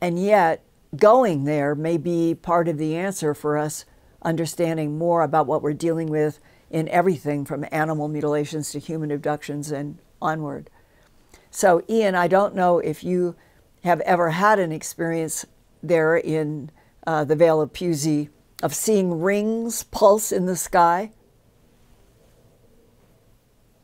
[0.00, 0.64] And yet,
[0.96, 3.84] going there may be part of the answer for us
[4.22, 6.40] understanding more about what we're dealing with
[6.70, 10.70] in everything from animal mutilations to human abductions and onward.
[11.50, 13.36] So, Ian, I don't know if you
[13.84, 15.44] have ever had an experience
[15.82, 16.70] there in
[17.06, 18.30] uh, the Vale of Pewsey
[18.62, 21.10] of seeing rings pulse in the sky.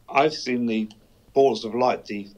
[0.08, 0.88] I've seen the
[1.34, 2.28] balls of light, the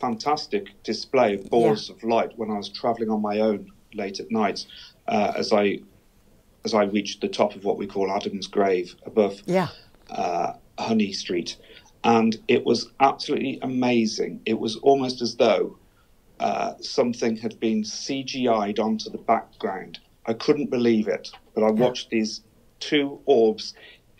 [0.00, 1.94] fantastic display of balls yeah.
[1.94, 4.66] of light when I was traveling on my own late at night
[5.06, 5.80] uh, as I
[6.64, 9.68] as I reached the top of what we call Adam's Grave above yeah.
[10.10, 11.56] uh, Honey Street.
[12.04, 14.40] And it was absolutely amazing.
[14.46, 15.76] It was almost as though
[16.38, 19.98] uh, something had been CGI'd onto the background.
[20.26, 22.42] I couldn't believe it, but I watched these
[22.78, 23.74] two orbs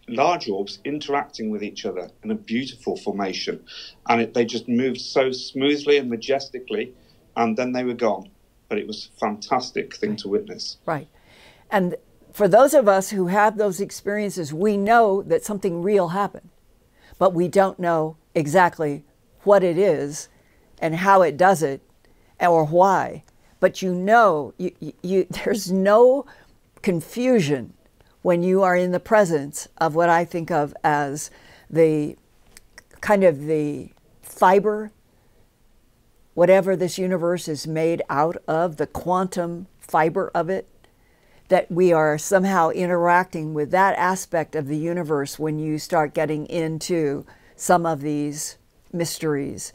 [0.09, 3.65] large orbs interacting with each other in a beautiful formation.
[4.09, 6.93] And it, they just moved so smoothly and majestically,
[7.37, 8.31] and then they were gone.
[8.69, 10.79] But it was a fantastic thing to witness.
[10.87, 11.09] Right.
[11.71, 11.97] And
[12.33, 16.51] for those of us who have those experiences, we know that something real happened,
[17.19, 19.05] but we don't know exactly
[19.43, 20.29] what it is
[20.79, 21.83] and how it does it
[22.41, 23.25] or why.
[23.63, 24.73] But you know, you,
[25.05, 26.27] you, there's no
[26.83, 27.75] confusion
[28.23, 31.31] when you are in the presence of what I think of as
[31.71, 32.17] the
[33.01, 33.91] kind of the
[34.21, 34.91] fiber,
[36.35, 40.69] whatever this universe is made out of, the quantum fiber of it,
[41.47, 46.47] that we are somehow interacting with that aspect of the universe when you start getting
[46.47, 48.59] into some of these
[48.93, 49.73] mysteries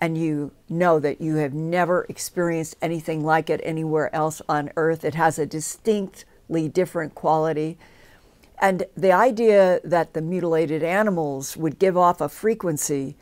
[0.00, 5.04] and you know that you have never experienced anything like it anywhere else on earth.
[5.04, 7.76] It has a distinctly different quality.
[8.58, 13.16] And the idea that the mutilated animals would give off a frequency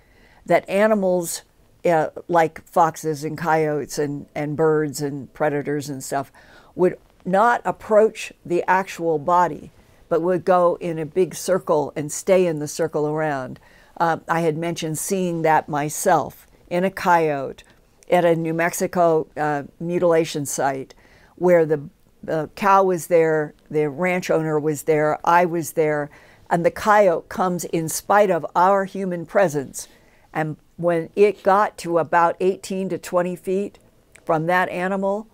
[0.47, 1.43] that animals
[1.85, 6.33] uh, like foxes and coyotes and, and birds and predators and stuff
[6.75, 9.71] would not approach the actual body,
[10.09, 13.59] but would go in a big circle and stay in the circle around.
[13.97, 17.65] Uh, I had mentioned seeing that myself in a coyote
[18.11, 20.95] at a New Mexico uh, mutilation site
[21.37, 21.89] where the
[22.23, 26.11] the cow was there, the ranch owner was there, I was there,
[26.51, 29.89] and the coyote comes in spite of our human presence.
[30.33, 33.79] And when it got to about 18 to 20 feet
[34.25, 35.29] from that animal,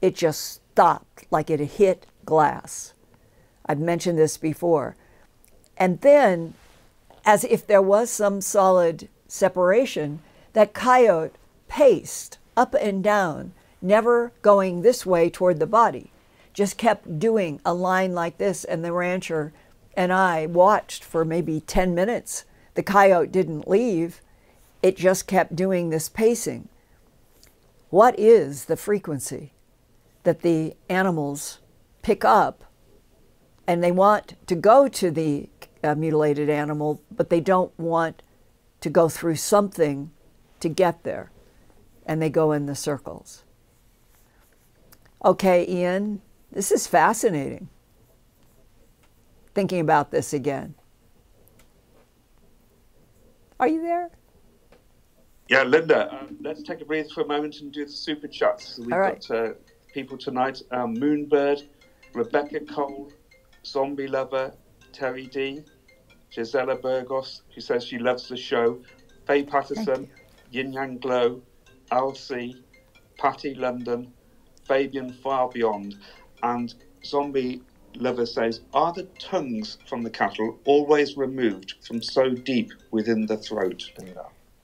[0.00, 2.94] it just stopped like it hit glass.
[3.66, 4.96] I've mentioned this before.
[5.76, 6.54] And then,
[7.24, 10.20] as if there was some solid separation,
[10.52, 11.36] that coyote
[11.68, 16.12] paced up and down never going this way toward the body,
[16.52, 18.64] just kept doing a line like this.
[18.64, 19.52] And the rancher
[19.94, 22.44] and I watched for maybe 10 minutes.
[22.74, 24.20] The coyote didn't leave,
[24.82, 26.68] it just kept doing this pacing.
[27.90, 29.52] What is the frequency
[30.22, 31.58] that the animals
[32.02, 32.64] pick up?
[33.66, 35.48] And they want to go to the
[35.82, 38.22] uh, mutilated animal, but they don't want
[38.80, 40.10] to go through something
[40.60, 41.30] to get there.
[42.06, 43.44] And they go in the circles.
[45.24, 47.68] Okay, Ian, this is fascinating.
[49.54, 50.74] Thinking about this again.
[53.60, 54.10] Are you there?
[55.48, 58.78] Yeah, Linda, um, let's take a breather for a moment and do the super chats.
[58.78, 59.26] we've right.
[59.26, 59.52] got uh,
[59.92, 61.64] people tonight um, Moonbird,
[62.12, 63.10] Rebecca Cole,
[63.64, 64.52] Zombie Lover,
[64.92, 65.64] Terry D,
[66.30, 68.78] Gisela Burgos, who says she loves the show,
[69.26, 70.08] Faye Patterson,
[70.50, 71.42] Yin Yang Glow,
[71.90, 72.56] Alcy,
[73.18, 74.12] Patty London,
[74.66, 75.96] Fabian Far Beyond,
[76.42, 76.74] and
[77.04, 77.62] Zombie
[77.96, 83.36] Lover says, Are the tongues from the cattle always removed from so deep within the
[83.36, 83.90] throat?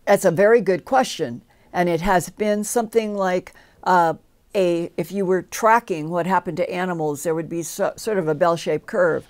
[0.06, 1.42] That's a very good question.
[1.72, 4.14] And it has been something like uh,
[4.54, 8.28] a, if you were tracking what happened to animals, there would be so, sort of
[8.28, 9.26] a bell shaped curve.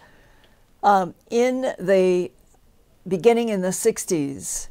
[0.83, 2.31] Um, in the
[3.09, 4.69] beginning in the 60s,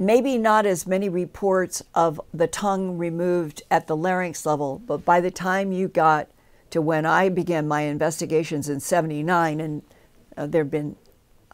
[0.00, 5.20] maybe not as many reports of the tongue removed at the larynx level, but by
[5.20, 6.26] the time you got
[6.70, 9.82] to when I began my investigations in 79, and
[10.38, 10.96] uh, there have been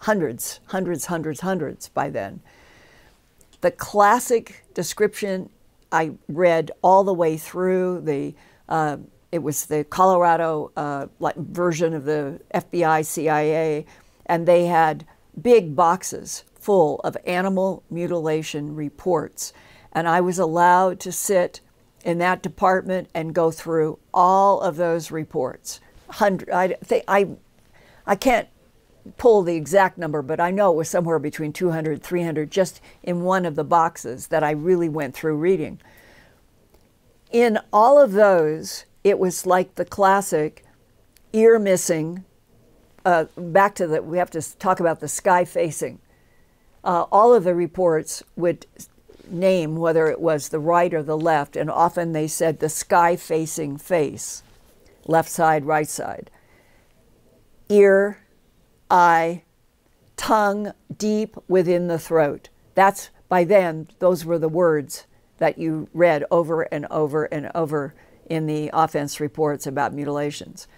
[0.02, 2.40] hundreds, hundreds, hundreds, hundreds by then.
[3.62, 5.50] The classic description
[5.90, 8.34] I read all the way through the,
[8.68, 8.98] uh,
[9.32, 13.86] it was the Colorado uh, version of the FBI, CIA,
[14.26, 15.04] and they had
[15.40, 19.52] big boxes full of animal mutilation reports.
[19.92, 21.60] And I was allowed to sit
[22.04, 25.78] in that department and go through all of those reports.
[26.10, 27.28] Hundred, I think I,
[28.04, 28.48] I can't
[29.16, 33.22] pull the exact number, but I know it was somewhere between 200, 300 just in
[33.22, 35.80] one of the boxes that I really went through reading.
[37.30, 40.64] In all of those, it was like the classic
[41.32, 42.24] ear missing.
[43.04, 46.00] Uh, back to the, we have to talk about the sky facing.
[46.86, 48.64] Uh, all of the reports would
[49.28, 53.16] name whether it was the right or the left, and often they said the sky
[53.16, 54.44] facing face,
[55.04, 56.30] left side, right side.
[57.68, 58.18] Ear,
[58.88, 59.42] eye,
[60.16, 62.50] tongue deep within the throat.
[62.76, 65.08] That's by then, those were the words
[65.38, 67.94] that you read over and over and over
[68.30, 70.68] in the offense reports about mutilations.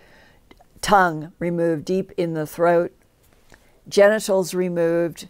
[0.81, 2.95] Tongue removed deep in the throat,
[3.87, 5.29] genitals removed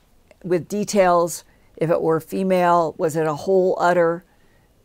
[0.49, 1.45] with details
[1.77, 4.25] if it were female, was it a whole udder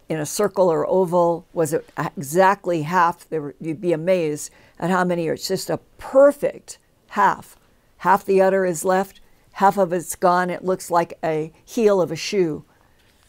[0.10, 1.48] in a circle or oval?
[1.54, 3.30] Was it exactly half?
[3.32, 5.34] Were, you'd be amazed at how many are.
[5.34, 6.78] It's just a perfect
[7.10, 7.58] half.
[7.98, 9.22] Half the udder is left,
[9.54, 10.50] half of it's gone.
[10.50, 12.66] It looks like a heel of a shoe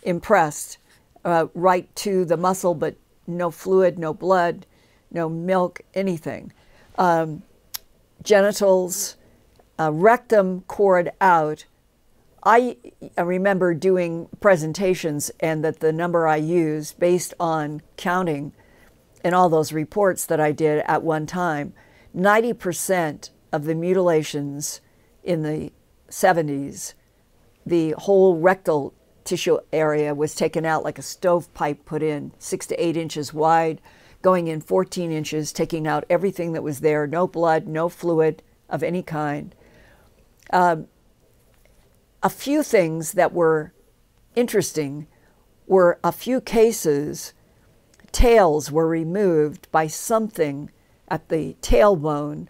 [0.03, 0.79] impressed
[1.25, 4.67] uh, right to the muscle, but no fluid, no blood,
[5.11, 6.53] no milk, anything.
[6.99, 7.43] Um,
[8.23, 9.17] genitals,
[9.79, 11.65] uh, rectum cord out,
[12.45, 12.77] I
[13.17, 18.53] remember doing presentations and that the number I used based on counting
[19.25, 21.73] in all those reports that I did at one time,
[22.15, 24.83] 90% of the mutilations
[25.23, 25.73] in the
[26.11, 26.93] 70s,
[27.65, 28.93] the whole rectal
[29.25, 33.81] tissue area was taken out like a stovepipe put in, six to eight inches wide,
[34.21, 38.83] going in 14 inches, taking out everything that was there no blood, no fluid of
[38.83, 39.55] any kind.
[40.53, 40.89] Um,
[42.25, 43.75] a few things that were
[44.35, 45.07] interesting
[45.67, 47.35] were a few cases,
[48.13, 50.71] tails were removed by something
[51.07, 52.49] at the tailbone,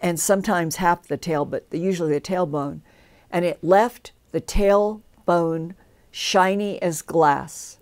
[0.00, 2.82] and sometimes half the tail, but usually the tailbone,
[3.30, 5.74] and it left the tailbone
[6.10, 7.78] shiny as glass.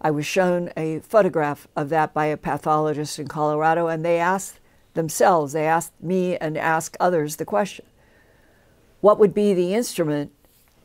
[0.00, 4.58] I was shown a photograph of that by a pathologist in Colorado, and they asked
[4.94, 7.86] themselves, they asked me and asked others the question
[9.06, 10.32] what would be the instrument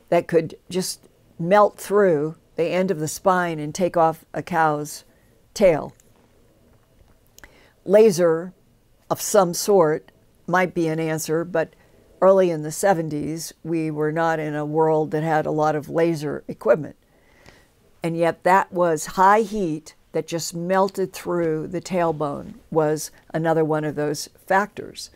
[0.09, 1.09] that could just
[1.39, 5.05] melt through the end of the spine and take off a cow's
[5.55, 5.91] tail.
[7.83, 8.53] Laser
[9.09, 10.11] of some sort
[10.45, 11.73] might be an answer, but
[12.21, 15.89] early in the 70s, we were not in a world that had a lot of
[15.89, 16.97] laser equipment.
[18.03, 23.83] And yet, that was high heat that just melted through the tailbone, was another one
[23.83, 25.09] of those factors.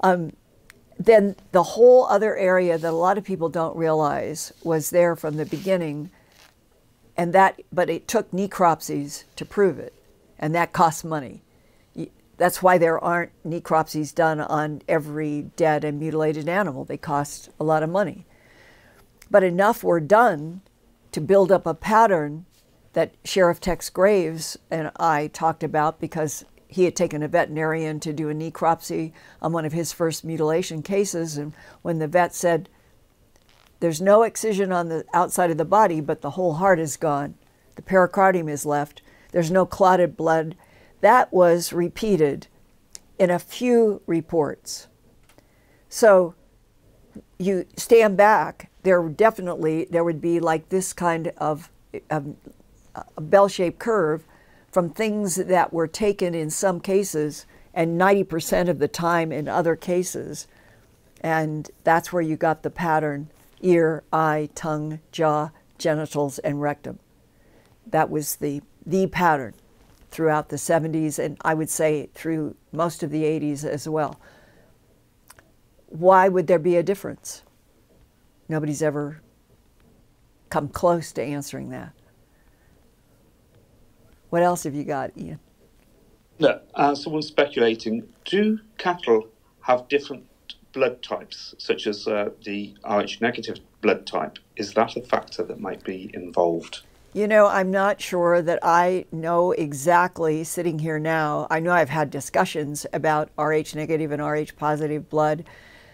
[0.00, 0.32] Um,
[0.98, 5.36] then the whole other area that a lot of people don't realize was there from
[5.36, 6.10] the beginning.
[7.16, 9.94] And that but it took necropsies to prove it.
[10.38, 11.42] And that costs money.
[12.38, 16.84] That's why there aren't necropsies done on every dead and mutilated animal.
[16.84, 18.26] They cost a lot of money.
[19.30, 20.60] But enough were done
[21.12, 22.44] to build up a pattern
[22.96, 26.46] that sheriff tex graves and i talked about because
[26.76, 30.82] he had taken a veterinarian to do a necropsy on one of his first mutilation
[30.82, 31.38] cases.
[31.38, 32.68] And when the vet said,
[33.80, 37.34] There's no excision on the outside of the body, but the whole heart is gone,
[37.76, 39.00] the pericardium is left,
[39.32, 40.54] there's no clotted blood,
[41.00, 42.46] that was repeated
[43.18, 44.86] in a few reports.
[45.88, 46.34] So
[47.38, 51.70] you stand back, there definitely there would be like this kind of,
[52.10, 52.36] of
[53.16, 54.26] a bell-shaped curve
[54.76, 59.74] from things that were taken in some cases and 90% of the time in other
[59.74, 60.46] cases.
[61.22, 63.30] And that's where you got the pattern
[63.62, 65.48] ear, eye, tongue, jaw,
[65.78, 66.98] genitals, and rectum.
[67.86, 69.54] That was the the pattern
[70.10, 74.20] throughout the 70s and I would say through most of the 80s as well.
[75.86, 77.44] Why would there be a difference?
[78.46, 79.22] Nobody's ever
[80.50, 81.94] come close to answering that.
[84.36, 85.40] What else have you got, Ian?
[86.38, 89.28] No, uh, someone's speculating do cattle
[89.62, 90.26] have different
[90.74, 94.38] blood types, such as uh, the Rh negative blood type?
[94.56, 96.82] Is that a factor that might be involved?
[97.14, 101.46] You know, I'm not sure that I know exactly sitting here now.
[101.48, 105.44] I know I've had discussions about Rh negative and Rh positive blood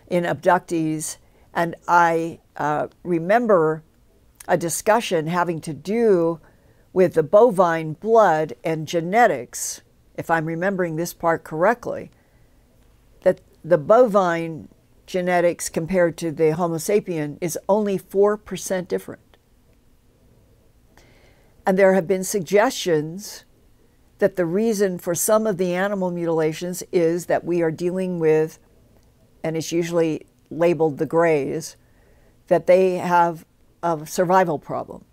[0.09, 1.18] in abductees,
[1.55, 3.84] and I uh, remember
[4.49, 6.40] a discussion having to do
[6.93, 9.80] with the bovine blood and genetics,
[10.16, 12.11] if I'm remembering this part correctly,
[13.22, 14.68] that the bovine
[15.07, 19.36] genetics compared to the Homo sapien is only 4% different.
[21.66, 23.45] And there have been suggestions
[24.18, 28.59] that the reason for some of the animal mutilations is that we are dealing with,
[29.43, 31.76] and it's usually labeled the grays,
[32.49, 33.45] that they have
[33.82, 35.05] a survival problem.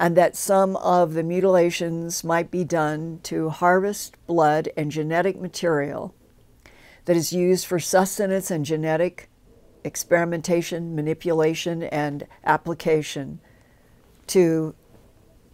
[0.00, 6.14] And that some of the mutilations might be done to harvest blood and genetic material
[7.06, 9.28] that is used for sustenance and genetic
[9.82, 13.40] experimentation, manipulation, and application
[14.28, 14.74] to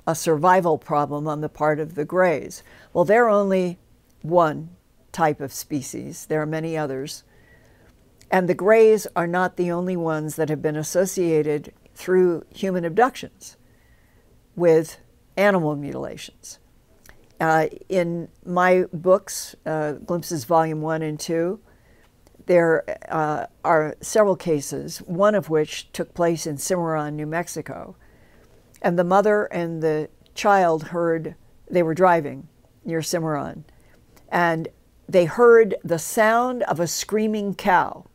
[0.06, 2.62] a survival problem on the part of the grays.
[2.92, 3.78] Well, they're only
[4.22, 4.70] one
[5.12, 7.22] type of species, there are many others.
[8.30, 13.56] And the grays are not the only ones that have been associated through human abductions
[14.56, 14.98] with
[15.36, 16.58] animal mutilations.
[17.40, 21.60] Uh, in my books, uh, Glimpses Volume 1 and 2,
[22.46, 27.96] there uh, are several cases, one of which took place in Cimarron, New Mexico,
[28.82, 31.34] and the mother and the child heard,
[31.70, 32.48] they were driving
[32.84, 33.64] near Cimarron,
[34.28, 34.68] and
[35.08, 38.06] they heard the sound of a screaming cow.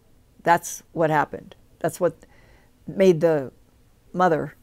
[0.44, 1.56] That's what happened.
[1.80, 2.26] That's what
[2.88, 3.52] made the
[4.14, 4.56] mother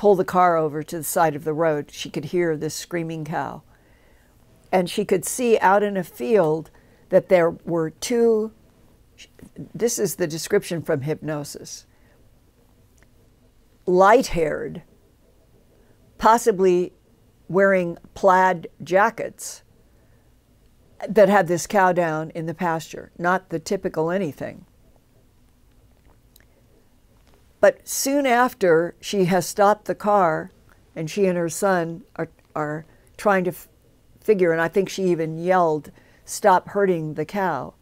[0.00, 1.90] pull the car over to the side of the road.
[1.90, 3.60] She could hear this screaming cow.
[4.72, 6.70] And she could see out in a field
[7.10, 8.50] that there were two,
[9.74, 11.84] this is the description from hypnosis,
[13.84, 14.80] light haired
[16.16, 16.94] possibly
[17.50, 19.64] wearing plaid jackets
[21.06, 24.64] that had this cow down in the pasture, not the typical anything.
[27.60, 30.50] But soon after she has stopped the car
[30.96, 32.86] and she and her son are, are
[33.16, 33.68] trying to f-
[34.20, 35.90] figure, and I think she even yelled,
[36.24, 37.74] Stop hurting the cow.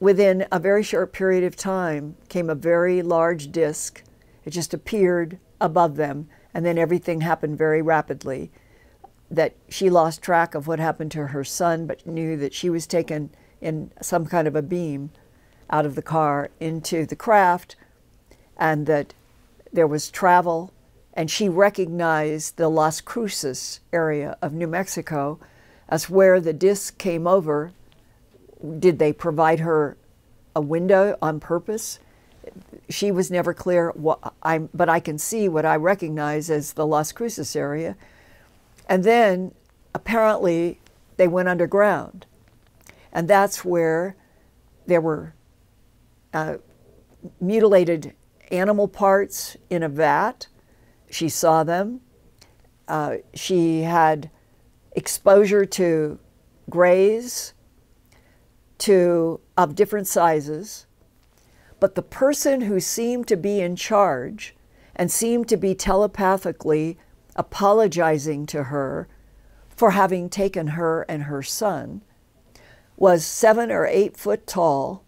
[0.00, 4.02] Within a very short period of time came a very large disc.
[4.44, 8.50] It just appeared above them and then everything happened very rapidly.
[9.30, 12.86] That she lost track of what happened to her son, but knew that she was
[12.86, 15.10] taken in some kind of a beam
[15.68, 17.76] out of the car into the craft,
[18.60, 19.14] and that
[19.72, 20.72] there was travel.
[21.14, 25.40] And she recognized the Las Cruces area of New Mexico
[25.88, 27.72] as where the disc came over.
[28.78, 29.96] Did they provide her
[30.54, 31.98] a window on purpose?
[32.88, 36.86] she was never clear what I, but I can see what I recognize as the
[36.86, 37.96] Las Cruces area.
[38.88, 39.54] And then
[39.94, 40.80] apparently
[41.16, 42.26] they went underground.
[43.12, 44.16] And that's where
[44.86, 45.34] there were
[46.32, 46.56] uh,
[47.40, 48.14] mutilated
[48.50, 50.48] animal parts in a vat.
[51.10, 52.00] She saw them.
[52.88, 54.30] Uh, she had
[54.92, 56.18] exposure to
[56.68, 57.54] grays
[58.78, 60.86] to of different sizes
[61.80, 64.54] but the person who seemed to be in charge
[64.94, 66.98] and seemed to be telepathically
[67.34, 69.08] apologizing to her
[69.68, 72.02] for having taken her and her son
[72.98, 75.02] was seven or eight foot tall,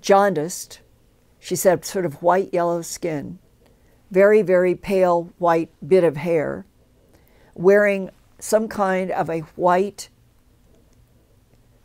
[0.00, 0.80] jaundiced,
[1.42, 3.36] she said, sort of white yellow skin,
[4.12, 6.64] very, very pale white bit of hair,
[7.56, 10.08] wearing some kind of a white,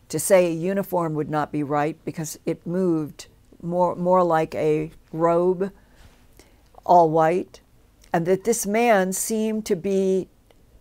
[0.10, 3.30] to say a uniform would not be right because it moved
[3.60, 5.72] more, more like a robe,
[6.86, 7.60] all white,
[8.14, 10.30] and that this man seemed to be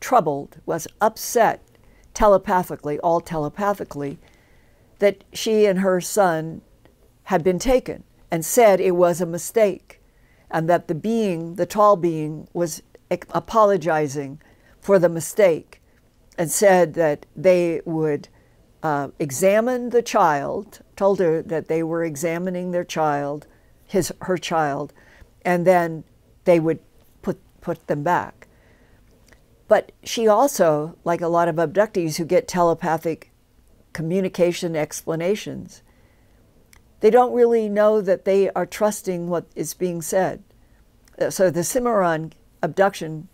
[0.01, 1.63] troubled, was upset
[2.13, 4.19] telepathically, all telepathically,
[4.99, 6.61] that she and her son
[7.23, 8.05] had been taken
[8.37, 9.99] and said it was a mistake
[10.51, 14.39] and that the being, the tall being, was apologizing
[14.79, 15.81] for the mistake
[16.37, 18.29] and said that they would
[18.83, 23.47] uh, examined the child, told her that they were examining their child,
[23.87, 24.93] his her child,
[25.43, 26.05] and then
[26.45, 26.81] they would
[27.23, 28.49] put put them back.
[29.67, 33.33] But she also, like a lot of abductees who get telepathic
[33.95, 35.81] communication explanations,
[37.07, 40.43] they don't really know that they are trusting what is being said.
[41.21, 42.33] Uh, so the Cimarron
[42.65, 43.29] abduction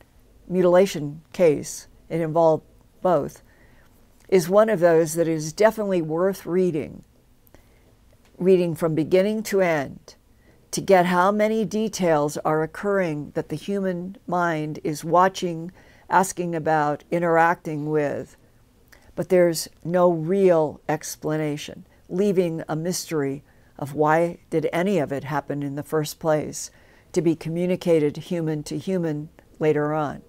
[0.46, 2.66] mutilation case, it involved
[3.00, 3.40] both,
[4.28, 7.02] is one of those that is definitely worth reading,
[8.36, 10.16] reading from beginning to end
[10.70, 15.72] to get how many details are occurring that the human mind is watching,
[16.10, 18.36] asking about, interacting with.
[19.16, 23.42] But there's no real explanation, leaving a mystery
[23.82, 26.70] of why did any of it happen in the first place
[27.10, 29.28] to be communicated human to human
[29.58, 30.22] later on.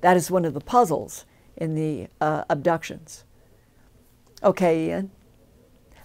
[0.00, 1.24] That is one of the puzzles
[1.56, 3.22] in the uh, abductions.
[4.42, 5.12] Okay, Ian.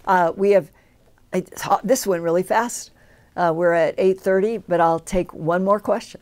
[0.04, 0.70] Uh, we have
[1.32, 1.42] I,
[1.82, 2.92] this went really fast.
[3.34, 6.20] Uh, we're at 8:30, but I'll take one more question.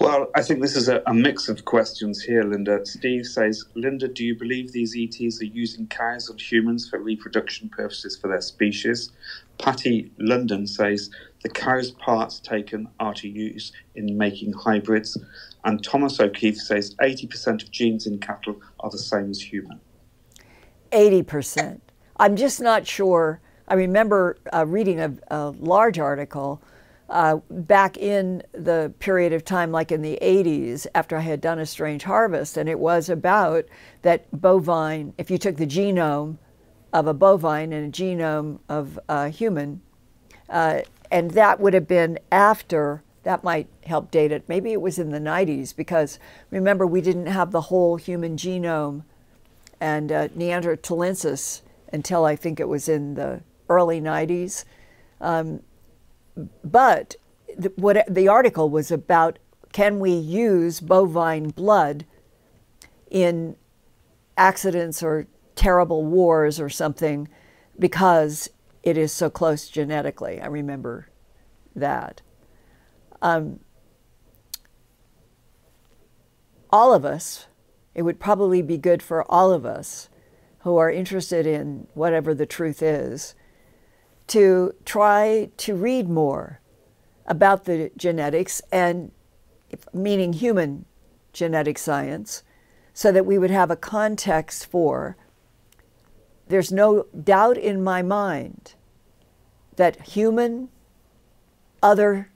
[0.00, 2.84] Well, I think this is a, a, mix of questions here, Linda.
[2.86, 7.68] Steve says, Linda, do you believe these ETs are using cows and humans for reproduction
[7.68, 9.10] purposes for their species?
[9.58, 11.10] Patty London says,
[11.42, 15.18] the cow's parts taken are to use in making hybrids.
[15.64, 19.80] And Thomas O'Keefe says, 80% of genes in cattle are the same as human.
[20.92, 21.80] 80%.
[22.18, 23.40] I'm just not sure.
[23.66, 26.62] I remember uh, reading a, a, large article
[27.12, 31.58] uh, back in the period of time, like in the 80s, after I had done
[31.58, 33.66] a strange harvest, and it was about
[34.00, 36.38] that bovine, if you took the genome
[36.90, 39.82] of a bovine and a genome of a human,
[40.48, 44.42] uh, and that would have been after that might help date it.
[44.48, 46.18] Maybe it was in the 90s because
[46.50, 49.04] remember, we didn't have the whole human genome
[49.80, 51.60] and uh, Neanderthalensis
[51.92, 54.64] until I think it was in the early 90s.
[55.20, 55.60] Um,
[56.64, 57.16] but
[57.56, 59.38] the, what the article was about
[59.72, 62.04] can we use bovine blood
[63.10, 63.56] in
[64.36, 67.28] accidents or terrible wars or something
[67.78, 68.48] because
[68.82, 70.40] it is so close genetically.
[70.40, 71.08] I remember
[71.74, 72.20] that.
[73.20, 73.60] Um,
[76.70, 77.46] all of us
[77.94, 80.08] it would probably be good for all of us
[80.60, 83.34] who are interested in whatever the truth is
[84.28, 86.60] to try to read more
[87.26, 89.12] about the genetics and
[89.92, 90.84] meaning human
[91.32, 92.42] genetic science
[92.92, 95.16] so that we would have a context for
[96.48, 98.74] there's no doubt in my mind
[99.76, 100.68] that human
[101.82, 102.30] other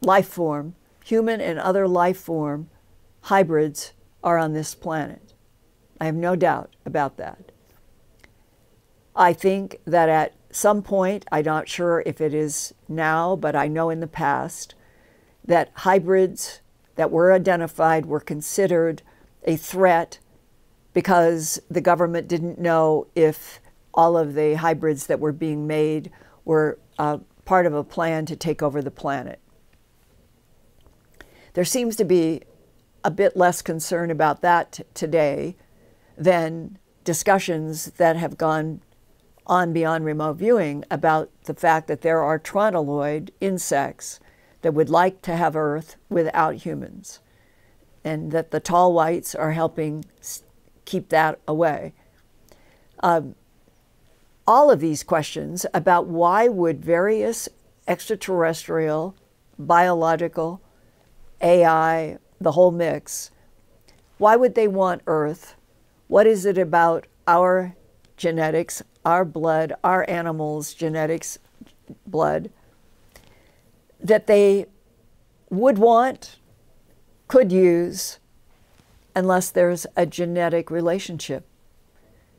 [0.00, 0.74] life form
[1.06, 2.68] human and other life form
[3.22, 3.92] hybrids
[4.24, 5.34] are on this planet.
[6.00, 7.52] I have no doubt about that.
[9.16, 13.66] I think that at some point, I'm not sure if it is now, but I
[13.66, 14.74] know in the past,
[15.44, 16.60] that hybrids
[16.96, 19.02] that were identified were considered
[19.44, 20.18] a threat
[20.92, 23.60] because the government didn't know if
[23.94, 26.10] all of the hybrids that were being made
[26.44, 29.40] were uh, part of a plan to take over the planet.
[31.54, 32.42] There seems to be
[33.02, 35.56] a bit less concern about that t- today
[36.18, 38.82] than discussions that have gone
[39.46, 44.20] on beyond remote viewing about the fact that there are trontoloid insects
[44.62, 47.20] that would like to have Earth without humans,
[48.04, 50.04] and that the tall whites are helping
[50.84, 51.92] keep that away.
[53.00, 53.34] Um,
[54.46, 57.48] all of these questions about why would various
[57.86, 59.14] extraterrestrial,
[59.58, 60.60] biological,
[61.40, 63.30] AI, the whole mix.
[64.18, 65.54] Why would they want Earth?
[66.08, 67.74] What is it about our
[68.16, 71.38] genetics, our blood, our animals' genetics,
[72.06, 72.50] blood,
[74.00, 74.66] that they
[75.48, 76.40] would want,
[77.28, 78.18] could use,
[79.14, 81.46] unless there's a genetic relationship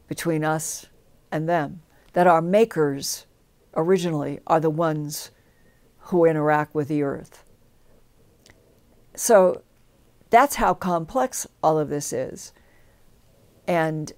[0.07, 0.87] between us
[1.31, 1.81] and them?
[2.11, 3.25] That our makers
[3.73, 5.31] originally are the ones
[5.99, 7.45] who interact with the earth.
[9.15, 9.61] So
[10.29, 12.51] that's how complex all of this is.
[13.67, 14.11] And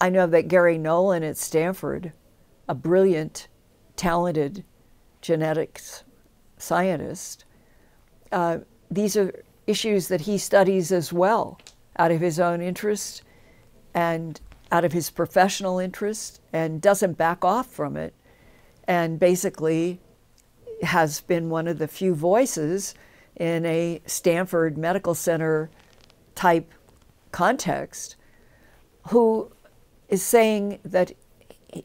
[0.00, 2.12] I know that Garry Nolan at Stanford,
[2.68, 3.48] a brilliant,
[3.96, 4.64] talented
[5.22, 6.04] genetics
[6.58, 7.44] scientist,
[8.30, 8.58] uh,
[8.90, 11.58] these are issues that he studies as well
[11.98, 13.22] out of his own interest
[13.94, 14.40] and
[14.70, 18.14] out of his professional interest and doesn't back off from it
[18.86, 20.00] and basically
[20.82, 22.94] has been one of the few voices
[23.36, 25.70] in a Stanford Medical Center
[26.34, 26.70] type
[27.32, 28.16] context
[29.08, 29.50] who
[30.08, 31.12] is saying that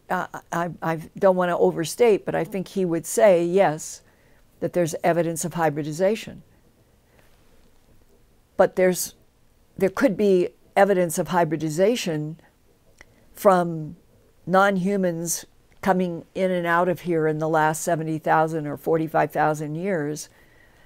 [0.09, 4.01] uh, I, I, don't want to overstate, but I think he would say, yes,
[4.59, 6.43] that there's evidence of hybridization.
[8.57, 9.15] but there's
[9.77, 12.39] there could be evidence of hybridization
[13.33, 13.95] from
[14.45, 15.45] non-humans
[15.81, 20.29] coming in and out of here in the last 70,000 or 45,000 years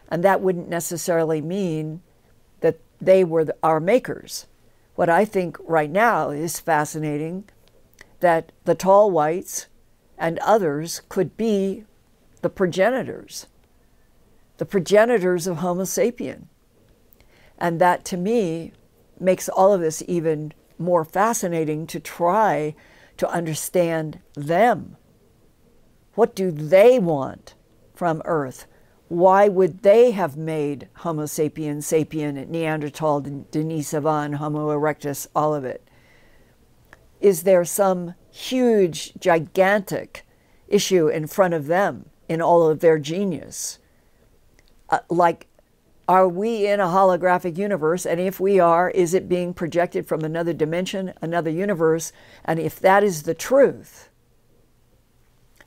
[0.10, 2.02] and that wouldn't necessarily mean
[2.62, 4.46] that they were the, our makers.
[4.96, 7.46] What I think right now is fascinating
[8.22, 9.68] that the tall whites
[10.18, 11.84] and others could be
[12.42, 13.48] the progenitors,
[14.58, 16.48] the progenitors of Homo sapien.
[17.58, 18.72] And that to me
[19.20, 22.76] makes all of this even more fascinating to try
[23.18, 24.96] to understand them.
[26.14, 27.54] What do they want
[27.94, 28.66] from Earth?
[29.08, 35.88] Why would they have made Homo sapiens, sapien, Neanderthal, Denisovan, Homo erectus, all of it?
[37.22, 40.26] Is there some huge, gigantic
[40.68, 43.78] issue in front of them in all of their genius?
[44.90, 45.48] Uh, like,
[46.08, 48.06] are we in a holographic universe?
[48.06, 52.12] And if we are, is it being projected from another dimension, another universe?
[52.44, 54.10] And if that is the truth,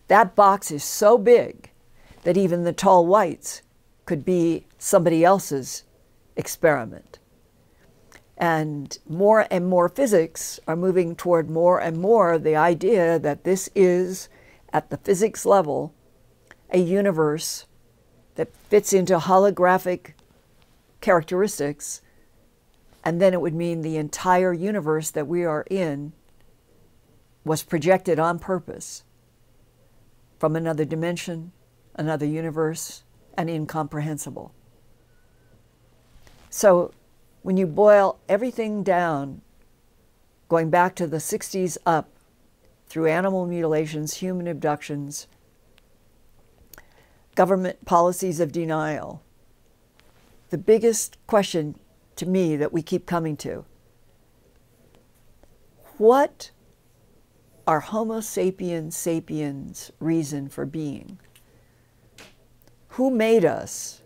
[0.09, 1.71] that box is so big
[2.29, 3.63] that even the tall whites
[4.05, 5.85] could be somebody else's
[6.37, 7.19] experiment.
[8.37, 13.71] And more and more physics are moving toward more and more the idea that this
[13.75, 14.29] is,
[14.75, 15.95] at the physics level,
[16.69, 17.65] a universe
[18.35, 20.13] that fits into holographic
[21.01, 22.03] characteristics,
[23.03, 26.13] and then it would mean the entire universe that we are in
[27.47, 29.03] was projected on purpose
[30.39, 31.53] from another dimension,
[31.99, 33.03] another universe,
[33.37, 34.55] and incomprehensible.
[36.49, 36.93] So
[37.43, 39.43] when you boil everything down,
[40.49, 42.09] going back to the 60s up,
[42.89, 45.27] through animal mutilations, human abductions,
[47.35, 49.23] government policies of denial,
[50.49, 51.79] the biggest question
[52.17, 53.67] to me that we keep coming to
[55.99, 56.53] what
[57.67, 61.19] are Homo sapiens sapiens' reason for being?
[62.99, 64.03] Who made us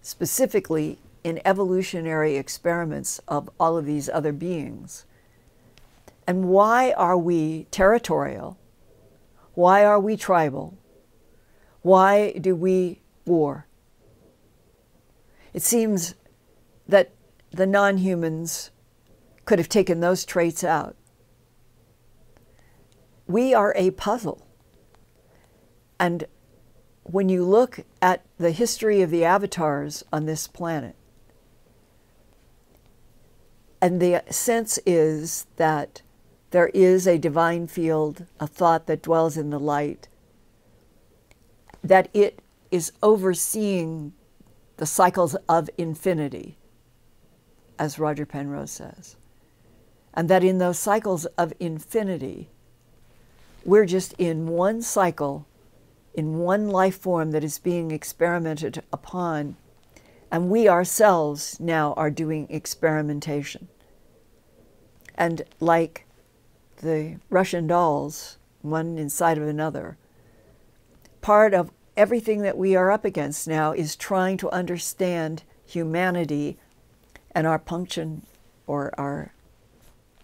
[0.00, 5.04] specifically in evolutionary experiments of all of these other beings?
[6.28, 8.56] And why are we territorial?
[9.54, 10.78] Why are we tribal?
[11.82, 13.66] Why do we war?
[15.52, 16.14] It seems
[16.86, 17.10] that
[17.50, 18.70] the non humans
[19.44, 20.94] could have taken those traits out.
[23.26, 24.46] We are a puzzle.
[25.98, 26.26] And
[27.10, 30.96] when you look at the history of the avatars on this planet,
[33.80, 36.02] and the sense is that
[36.50, 40.08] there is a divine field, a thought that dwells in the light,
[41.82, 42.40] that it
[42.70, 44.12] is overseeing
[44.76, 46.56] the cycles of infinity,
[47.78, 49.16] as Roger Penrose says.
[50.12, 52.48] And that in those cycles of infinity,
[53.64, 55.46] we're just in one cycle
[56.16, 59.56] in one life form that is being experimented upon.
[60.32, 63.68] And we ourselves now are doing experimentation.
[65.14, 66.06] And like
[66.78, 69.98] the Russian dolls, one inside of another,
[71.20, 76.58] part of everything that we are up against now is trying to understand humanity
[77.32, 78.26] and our punction
[78.66, 79.32] or our,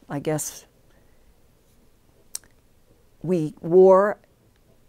[0.09, 0.65] I guess,
[3.23, 4.19] we war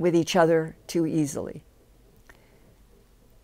[0.03, 1.63] with each other too easily.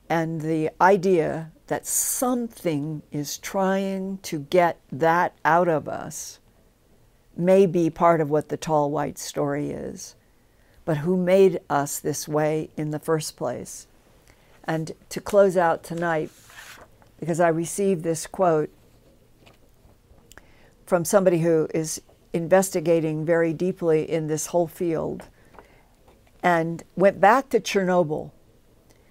[0.10, 6.40] And the idea that something is trying to get that out of us
[7.38, 10.18] may be part of what the tall white story is.
[10.84, 13.88] But who made us this way in the first place?
[14.66, 16.30] And to close out tonight,
[17.22, 18.70] because I received this quote
[20.86, 22.02] from somebody who is
[22.34, 25.30] investigating very deeply in this whole field
[26.42, 28.32] and went back to Chernobyl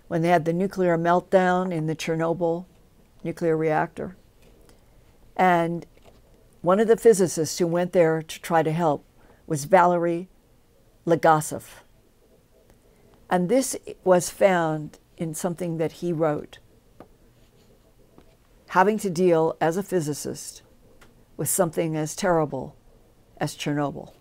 [0.08, 2.66] when they had the nuclear meltdown in the Chernobyl
[3.22, 4.16] nuclear reactor.
[5.36, 5.86] And
[6.62, 9.04] one of the physicists who went there to try to help
[9.46, 10.28] was Valery
[11.06, 11.64] Legasov.
[13.30, 16.58] And this was found in something that he wrote,
[18.68, 20.62] having to deal as a physicist
[21.36, 22.76] with something as terrible
[23.38, 24.12] as Chernobyl.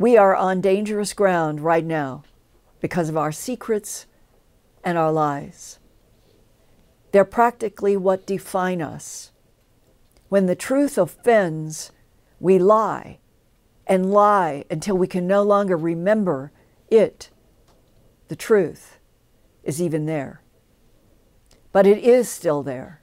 [0.00, 2.22] We are on dangerous ground right now
[2.80, 4.06] because of our secrets
[4.84, 5.80] and our lies.
[7.10, 9.32] They're practically what define us.
[10.28, 11.90] When the truth offends,
[12.38, 13.18] we lie
[13.88, 16.52] and lie until we can no longer remember
[16.88, 17.30] it.
[18.28, 19.00] The truth
[19.64, 20.42] is even there.
[21.72, 23.02] But it is still there.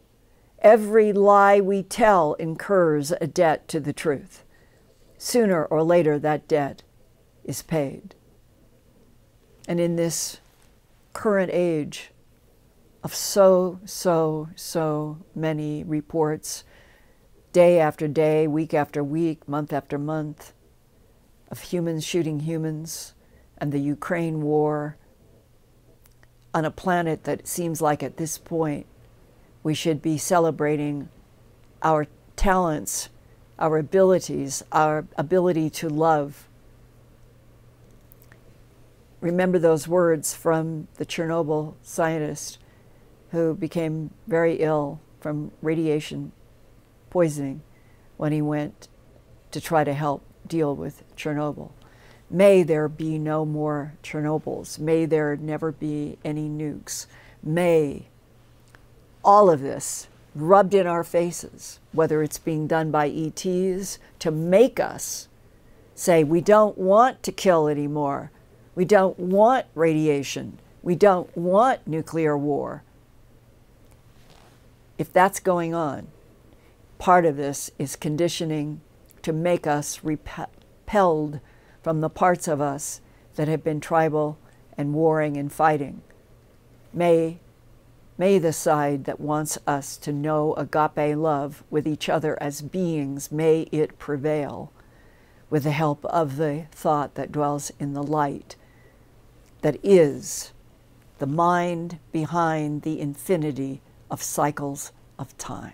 [0.59, 4.45] Every lie we tell incurs a debt to the truth.
[5.17, 6.83] Sooner or later, that debt
[7.45, 8.15] is paid.
[9.67, 10.39] And in this
[11.13, 12.11] current age
[13.03, 16.63] of so, so, so many reports,
[17.53, 20.53] day after day, week after week, month after month,
[21.49, 23.13] of humans shooting humans
[23.57, 24.97] and the Ukraine war
[26.53, 28.85] on a planet that seems like at this point
[29.63, 31.09] we should be celebrating
[31.81, 33.09] our talents,
[33.57, 36.47] our abilities, our ability to love.
[39.25, 42.59] Remember those words from the Chernobyl scientist
[43.31, 46.31] who became very ill from radiation
[47.09, 47.63] poisoning
[48.17, 48.87] when he went
[49.49, 51.71] to try to help deal with Chernobyl.
[52.29, 54.77] May there be no more Chernobyls.
[54.77, 57.07] May there never be any nukes.
[57.41, 58.09] May
[59.23, 64.79] all of this rubbed in our faces, whether it's being done by ETs to make
[64.79, 65.29] us
[65.95, 68.29] say, we don't want to kill anymore.
[68.75, 70.59] We don't want radiation.
[70.83, 72.83] We don't want nuclear war.
[74.97, 76.07] If that's going on,
[76.99, 78.81] part of this is conditioning
[79.23, 81.39] to make us repelled
[81.81, 83.01] from the parts of us
[83.35, 84.37] that have been tribal
[84.77, 86.01] and warring and fighting.
[86.93, 87.39] May
[88.17, 93.29] May the side that wants us to know agape love with each other as beings,
[93.29, 94.71] may it prevail
[95.49, 98.55] with the help of the thought that dwells in the light,
[99.65, 100.53] that is
[101.17, 103.81] the mind behind the infinity
[104.11, 105.73] of cycles of time.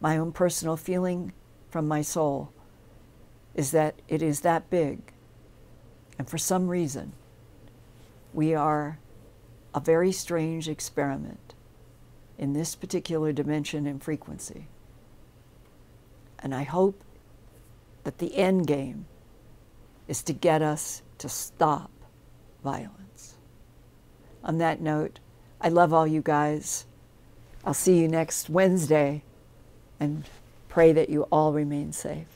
[0.00, 1.34] My own personal feeling
[1.68, 2.54] from my soul
[3.54, 5.12] is that it is that big,
[6.18, 7.12] and for some reason,
[8.32, 8.98] we are
[9.74, 11.52] a very strange experiment
[12.38, 14.68] in this particular dimension and frequency.
[16.38, 17.04] And I hope
[18.04, 19.04] that the end game
[20.08, 21.90] is to get us to stop
[22.62, 23.34] violence.
[24.44, 25.18] On that note,
[25.60, 26.86] I love all you guys.
[27.64, 29.22] I'll see you next Wednesday
[29.98, 30.24] and
[30.68, 32.35] pray that you all remain safe.